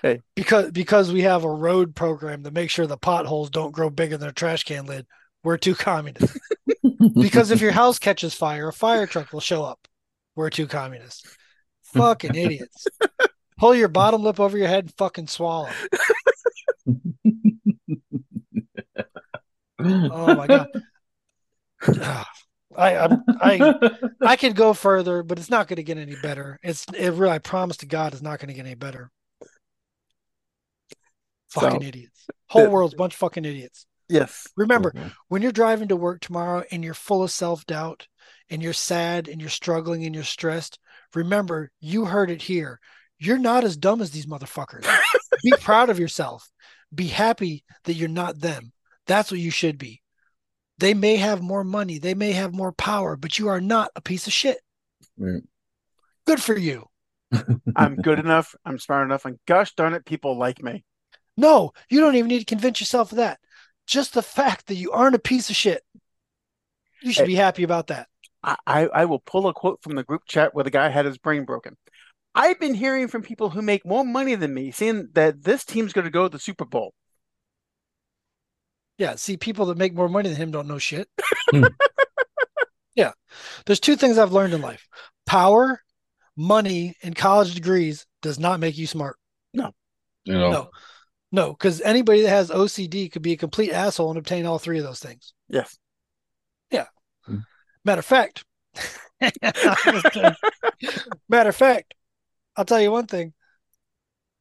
Hey. 0.04 0.20
Because 0.36 0.70
because 0.70 1.10
we 1.10 1.22
have 1.22 1.44
a 1.44 1.50
road 1.50 1.94
program 1.94 2.42
to 2.42 2.50
make 2.50 2.68
sure 2.68 2.86
the 2.86 2.98
potholes 2.98 3.48
don't 3.48 3.72
grow 3.72 3.88
bigger 3.88 4.18
than 4.18 4.28
a 4.28 4.32
trash 4.32 4.62
can 4.62 4.84
lid, 4.84 5.06
we're 5.42 5.56
too 5.56 5.74
communist. 5.74 6.38
because 7.14 7.50
if 7.50 7.62
your 7.62 7.72
house 7.72 7.98
catches 7.98 8.34
fire, 8.34 8.68
a 8.68 8.72
fire 8.72 9.06
truck 9.06 9.32
will 9.32 9.40
show 9.40 9.64
up. 9.64 9.88
We're 10.36 10.50
too 10.50 10.66
communist. 10.66 11.26
Fucking 11.94 12.34
idiots. 12.34 12.86
Pull 13.58 13.74
your 13.76 13.88
bottom 13.88 14.22
lip 14.22 14.38
over 14.38 14.58
your 14.58 14.68
head 14.68 14.84
and 14.84 14.94
fucking 14.94 15.28
swallow. 15.28 15.70
Oh 19.80 20.34
my 20.34 20.46
god. 20.46 20.68
I 22.76 22.96
I'm, 22.96 23.22
I 23.40 23.98
I 24.20 24.36
could 24.36 24.54
go 24.54 24.74
further, 24.74 25.22
but 25.22 25.38
it's 25.38 25.48
not 25.48 25.66
going 25.66 25.76
to 25.76 25.82
get 25.82 25.96
any 25.96 26.16
better. 26.22 26.58
It's 26.62 26.84
it 26.92 27.12
really. 27.12 27.32
I 27.32 27.38
promise 27.38 27.78
to 27.78 27.86
God, 27.86 28.12
it's 28.12 28.20
not 28.20 28.38
going 28.38 28.48
to 28.48 28.54
get 28.54 28.66
any 28.66 28.74
better. 28.74 29.10
Fucking 31.54 31.80
So, 31.82 31.86
idiots. 31.86 32.26
Whole 32.48 32.64
the- 32.64 32.70
world's 32.70 32.94
a 32.94 32.96
bunch 32.96 33.14
of 33.14 33.18
fucking 33.18 33.44
idiots. 33.44 33.86
Yes. 34.08 34.46
Remember, 34.56 34.90
Okay. 34.94 35.10
when 35.28 35.40
you're 35.40 35.50
driving 35.52 35.88
to 35.88 35.96
work 35.96 36.20
tomorrow 36.20 36.62
and 36.70 36.84
you're 36.84 36.92
full 36.94 37.22
of 37.22 37.30
self 37.30 37.64
doubt 37.66 38.06
and 38.50 38.62
you're 38.62 38.72
sad 38.74 39.28
and 39.28 39.40
you're 39.40 39.48
struggling 39.50 40.04
and 40.04 40.14
you're 40.14 40.24
stressed, 40.24 40.78
remember, 41.14 41.70
you 41.80 42.04
heard 42.04 42.30
it 42.30 42.42
here. 42.42 42.80
You're 43.18 43.38
not 43.38 43.64
as 43.64 43.76
dumb 43.76 44.02
as 44.02 44.10
these 44.10 44.26
motherfuckers. 44.26 44.84
be 45.42 45.52
proud 45.60 45.88
of 45.88 45.98
yourself. 45.98 46.50
Be 46.94 47.06
happy 47.06 47.64
that 47.84 47.94
you're 47.94 48.08
not 48.08 48.40
them. 48.40 48.72
That's 49.06 49.30
what 49.30 49.40
you 49.40 49.50
should 49.50 49.78
be. 49.78 50.02
They 50.78 50.92
may 50.92 51.16
have 51.16 51.40
more 51.40 51.64
money, 51.64 51.98
they 51.98 52.14
may 52.14 52.32
have 52.32 52.52
more 52.52 52.72
power, 52.72 53.16
but 53.16 53.38
you 53.38 53.48
are 53.48 53.60
not 53.60 53.90
a 53.96 54.00
piece 54.02 54.26
of 54.26 54.32
shit. 54.32 54.58
Right. 55.16 55.42
Good 56.26 56.42
for 56.42 56.56
you. 56.56 56.88
I'm 57.76 57.96
good 57.96 58.18
enough. 58.18 58.54
I'm 58.64 58.78
smart 58.78 59.06
enough. 59.06 59.24
And 59.24 59.38
gosh 59.46 59.74
darn 59.74 59.94
it, 59.94 60.04
people 60.04 60.36
like 60.36 60.62
me. 60.62 60.84
No, 61.36 61.72
you 61.88 62.00
don't 62.00 62.14
even 62.16 62.28
need 62.28 62.40
to 62.40 62.44
convince 62.44 62.80
yourself 62.80 63.12
of 63.12 63.16
that. 63.18 63.40
Just 63.86 64.14
the 64.14 64.22
fact 64.22 64.66
that 64.66 64.76
you 64.76 64.92
aren't 64.92 65.16
a 65.16 65.20
piece 65.20 65.50
of 65.50 65.56
shit. 65.56 65.82
You 67.02 67.12
should 67.12 67.22
Hey. 67.22 67.32
be 67.32 67.34
happy 67.34 67.62
about 67.64 67.88
that. 67.88 68.08
I, 68.42 68.56
I 68.66 68.86
I 68.86 69.04
will 69.06 69.18
pull 69.20 69.46
a 69.48 69.54
quote 69.54 69.82
from 69.82 69.94
the 69.94 70.04
group 70.04 70.22
chat 70.26 70.54
where 70.54 70.64
the 70.64 70.70
guy 70.70 70.88
had 70.88 71.04
his 71.06 71.18
brain 71.18 71.44
broken. 71.44 71.76
I've 72.34 72.58
been 72.58 72.74
hearing 72.74 73.08
from 73.08 73.22
people 73.22 73.50
who 73.50 73.62
make 73.62 73.86
more 73.86 74.04
money 74.04 74.34
than 74.34 74.52
me, 74.52 74.70
saying 74.70 75.08
that 75.12 75.42
this 75.42 75.64
team's 75.64 75.92
going 75.92 76.04
to 76.04 76.10
go 76.10 76.24
to 76.24 76.28
the 76.28 76.38
Super 76.38 76.64
Bowl. 76.64 76.92
Yeah, 78.98 79.16
see, 79.16 79.36
people 79.36 79.66
that 79.66 79.78
make 79.78 79.94
more 79.94 80.08
money 80.08 80.28
than 80.28 80.36
him 80.38 80.50
don't 80.50 80.68
know 80.68 80.78
shit. 80.78 81.08
Hmm. 81.50 81.64
yeah. 82.94 83.12
There's 83.66 83.80
two 83.80 83.96
things 83.96 84.18
I've 84.18 84.32
learned 84.32 84.54
in 84.54 84.60
life 84.60 84.86
power, 85.26 85.80
money, 86.36 86.96
and 87.02 87.14
college 87.14 87.54
degrees 87.54 88.06
does 88.22 88.38
not 88.38 88.60
make 88.60 88.78
you 88.78 88.86
smart. 88.86 89.16
You 89.52 89.62
know. 90.34 90.50
No. 90.50 90.70
No, 91.34 91.50
because 91.52 91.80
anybody 91.80 92.22
that 92.22 92.28
has 92.28 92.48
OCD 92.48 93.10
could 93.10 93.20
be 93.22 93.32
a 93.32 93.36
complete 93.36 93.72
asshole 93.72 94.08
and 94.10 94.18
obtain 94.20 94.46
all 94.46 94.60
three 94.60 94.78
of 94.78 94.84
those 94.84 95.00
things. 95.00 95.34
Yes. 95.48 95.76
Yeah. 96.70 96.86
Matter 97.84 97.98
of 97.98 98.04
fact, 98.04 98.44
matter 101.28 101.48
of 101.48 101.56
fact, 101.56 101.94
I'll 102.56 102.64
tell 102.64 102.80
you 102.80 102.92
one 102.92 103.08
thing. 103.08 103.32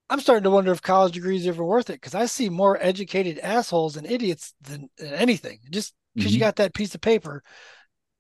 I'm 0.07 0.19
starting 0.19 0.43
to 0.43 0.51
wonder 0.51 0.71
if 0.71 0.83
college 0.83 1.13
degrees 1.13 1.47
are 1.47 1.49
even 1.49 1.65
worth 1.65 1.89
it 1.89 1.93
because 1.93 2.13
I 2.13 2.27
see 2.27 2.47
more 2.49 2.77
educated 2.79 3.39
assholes 3.39 3.97
and 3.97 4.05
idiots 4.05 4.53
than, 4.61 4.87
than 4.99 5.15
anything. 5.15 5.61
Just 5.71 5.95
because 6.13 6.31
you 6.31 6.37
Mhm. 6.37 6.41
got 6.41 6.57
that 6.57 6.75
piece 6.75 6.93
of 6.93 7.01
paper 7.01 7.41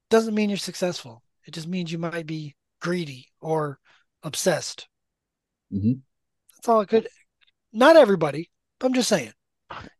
doesn't 0.09 0.33
mean 0.33 0.49
you're 0.49 0.57
successful. 0.57 1.21
It 1.45 1.53
just 1.53 1.67
means 1.67 1.91
you 1.91 1.99
might 1.99 2.25
be 2.25 2.55
greedy 2.81 3.27
or 3.39 3.77
obsessed. 4.23 4.87
Mhm. 5.71 5.99
That's 6.55 6.67
all 6.67 6.81
it 6.81 6.89
could. 6.89 7.07
Not 7.71 7.97
everybody, 7.97 8.49
but 8.83 8.87
I'm 8.89 8.93
just 8.93 9.07
saying. 9.07 9.31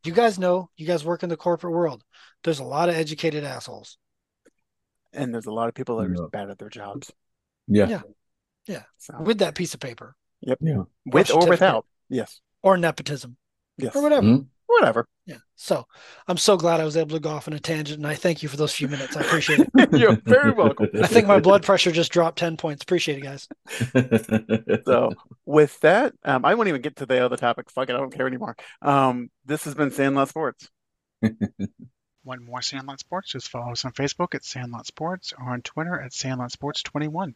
You 0.04 0.12
guys 0.12 0.38
know, 0.38 0.70
you 0.76 0.86
guys 0.86 1.06
work 1.06 1.24
in 1.24 1.30
the 1.30 1.38
corporate 1.38 1.74
world. 1.74 2.04
There's 2.44 2.60
a 2.60 2.64
lot 2.66 2.90
of 2.90 2.96
educated 2.96 3.46
assholes. 3.46 3.98
And 5.14 5.34
there's 5.34 5.46
a 5.46 5.52
lot 5.54 5.70
of 5.70 5.74
people 5.74 5.98
that 5.98 6.08
are 6.08 6.14
Yeah. 6.14 6.28
bad 6.32 6.50
at 6.50 6.60
their 6.60 6.70
jobs. 6.70 7.10
Yeah. 7.68 7.88
Yeah. 7.88 8.02
Yeah. 8.68 8.84
So, 8.98 9.16
with 9.22 9.38
that 9.40 9.56
piece 9.56 9.74
of 9.74 9.80
paper 9.80 10.16
Yep. 10.42 10.58
Yeah. 10.62 10.84
with 11.06 11.30
or 11.30 11.42
certificate. 11.42 11.50
without. 11.50 11.86
Yes. 12.10 12.42
or 12.62 12.76
nepotism 12.78 13.38
Yes. 13.78 13.96
or 13.96 14.02
whatever. 14.02 14.28
Mhm. 14.28 14.48
Whatever. 14.68 15.08
Yeah. 15.26 15.38
So 15.56 15.86
I'm 16.28 16.38
so 16.38 16.58
glad 16.58 16.80
I 16.80 16.86
was 16.86 16.98
able 16.98 17.12
to 17.12 17.20
go 17.20 17.30
off 17.30 17.48
on 17.48 17.54
a 17.54 17.60
tangent 17.60 18.00
and 18.00 18.08
I 18.08 18.16
thank 18.16 18.44
you 18.44 18.50
for 18.50 18.58
those 18.58 18.74
few 18.74 18.88
minutes. 18.88 19.16
I 19.16 19.22
appreciate 19.22 19.60
it. 19.60 19.90
You're 19.94 20.18
very 20.26 20.52
welcome. 20.52 20.90
I 21.02 21.08
think 21.08 21.28
my 21.28 21.40
blood 21.40 21.64
pressure 21.64 21.92
just 21.92 22.12
dropped 22.12 22.40
10 22.40 22.58
points. 22.58 22.84
Appreciate 22.84 23.20
it, 23.20 23.24
guys. 23.24 23.48
So 24.86 25.12
with 25.46 25.80
that, 25.82 26.14
um, 26.26 26.44
I 26.44 26.56
won't 26.56 26.68
even 26.68 26.82
get 26.82 26.98
to 26.98 27.06
the 27.06 27.24
other 27.24 27.38
topic. 27.38 27.70
Fuck 27.70 27.90
it, 27.90 27.96
I 27.96 28.00
don't 28.00 28.14
care 28.14 28.28
anymore. 28.28 28.56
Um, 28.82 29.30
this 29.46 29.64
has 29.66 29.76
been 29.76 29.92
Sandlot 29.92 30.30
Sports. 30.30 30.70
One 32.24 32.44
more 32.44 32.62
Sandlot 32.62 33.00
Sports. 33.00 33.32
Just 33.32 33.50
follow 33.50 33.72
us 33.72 33.86
on 33.86 33.92
Facebook 33.94 34.36
at 34.36 34.44
Sandlot 34.44 34.86
Sports 34.86 35.34
or 35.38 35.50
on 35.52 35.62
Twitter 35.62 36.00
at 36.00 36.14
Sandlot 36.14 36.52
Sports 36.52 36.84
21. 36.84 37.36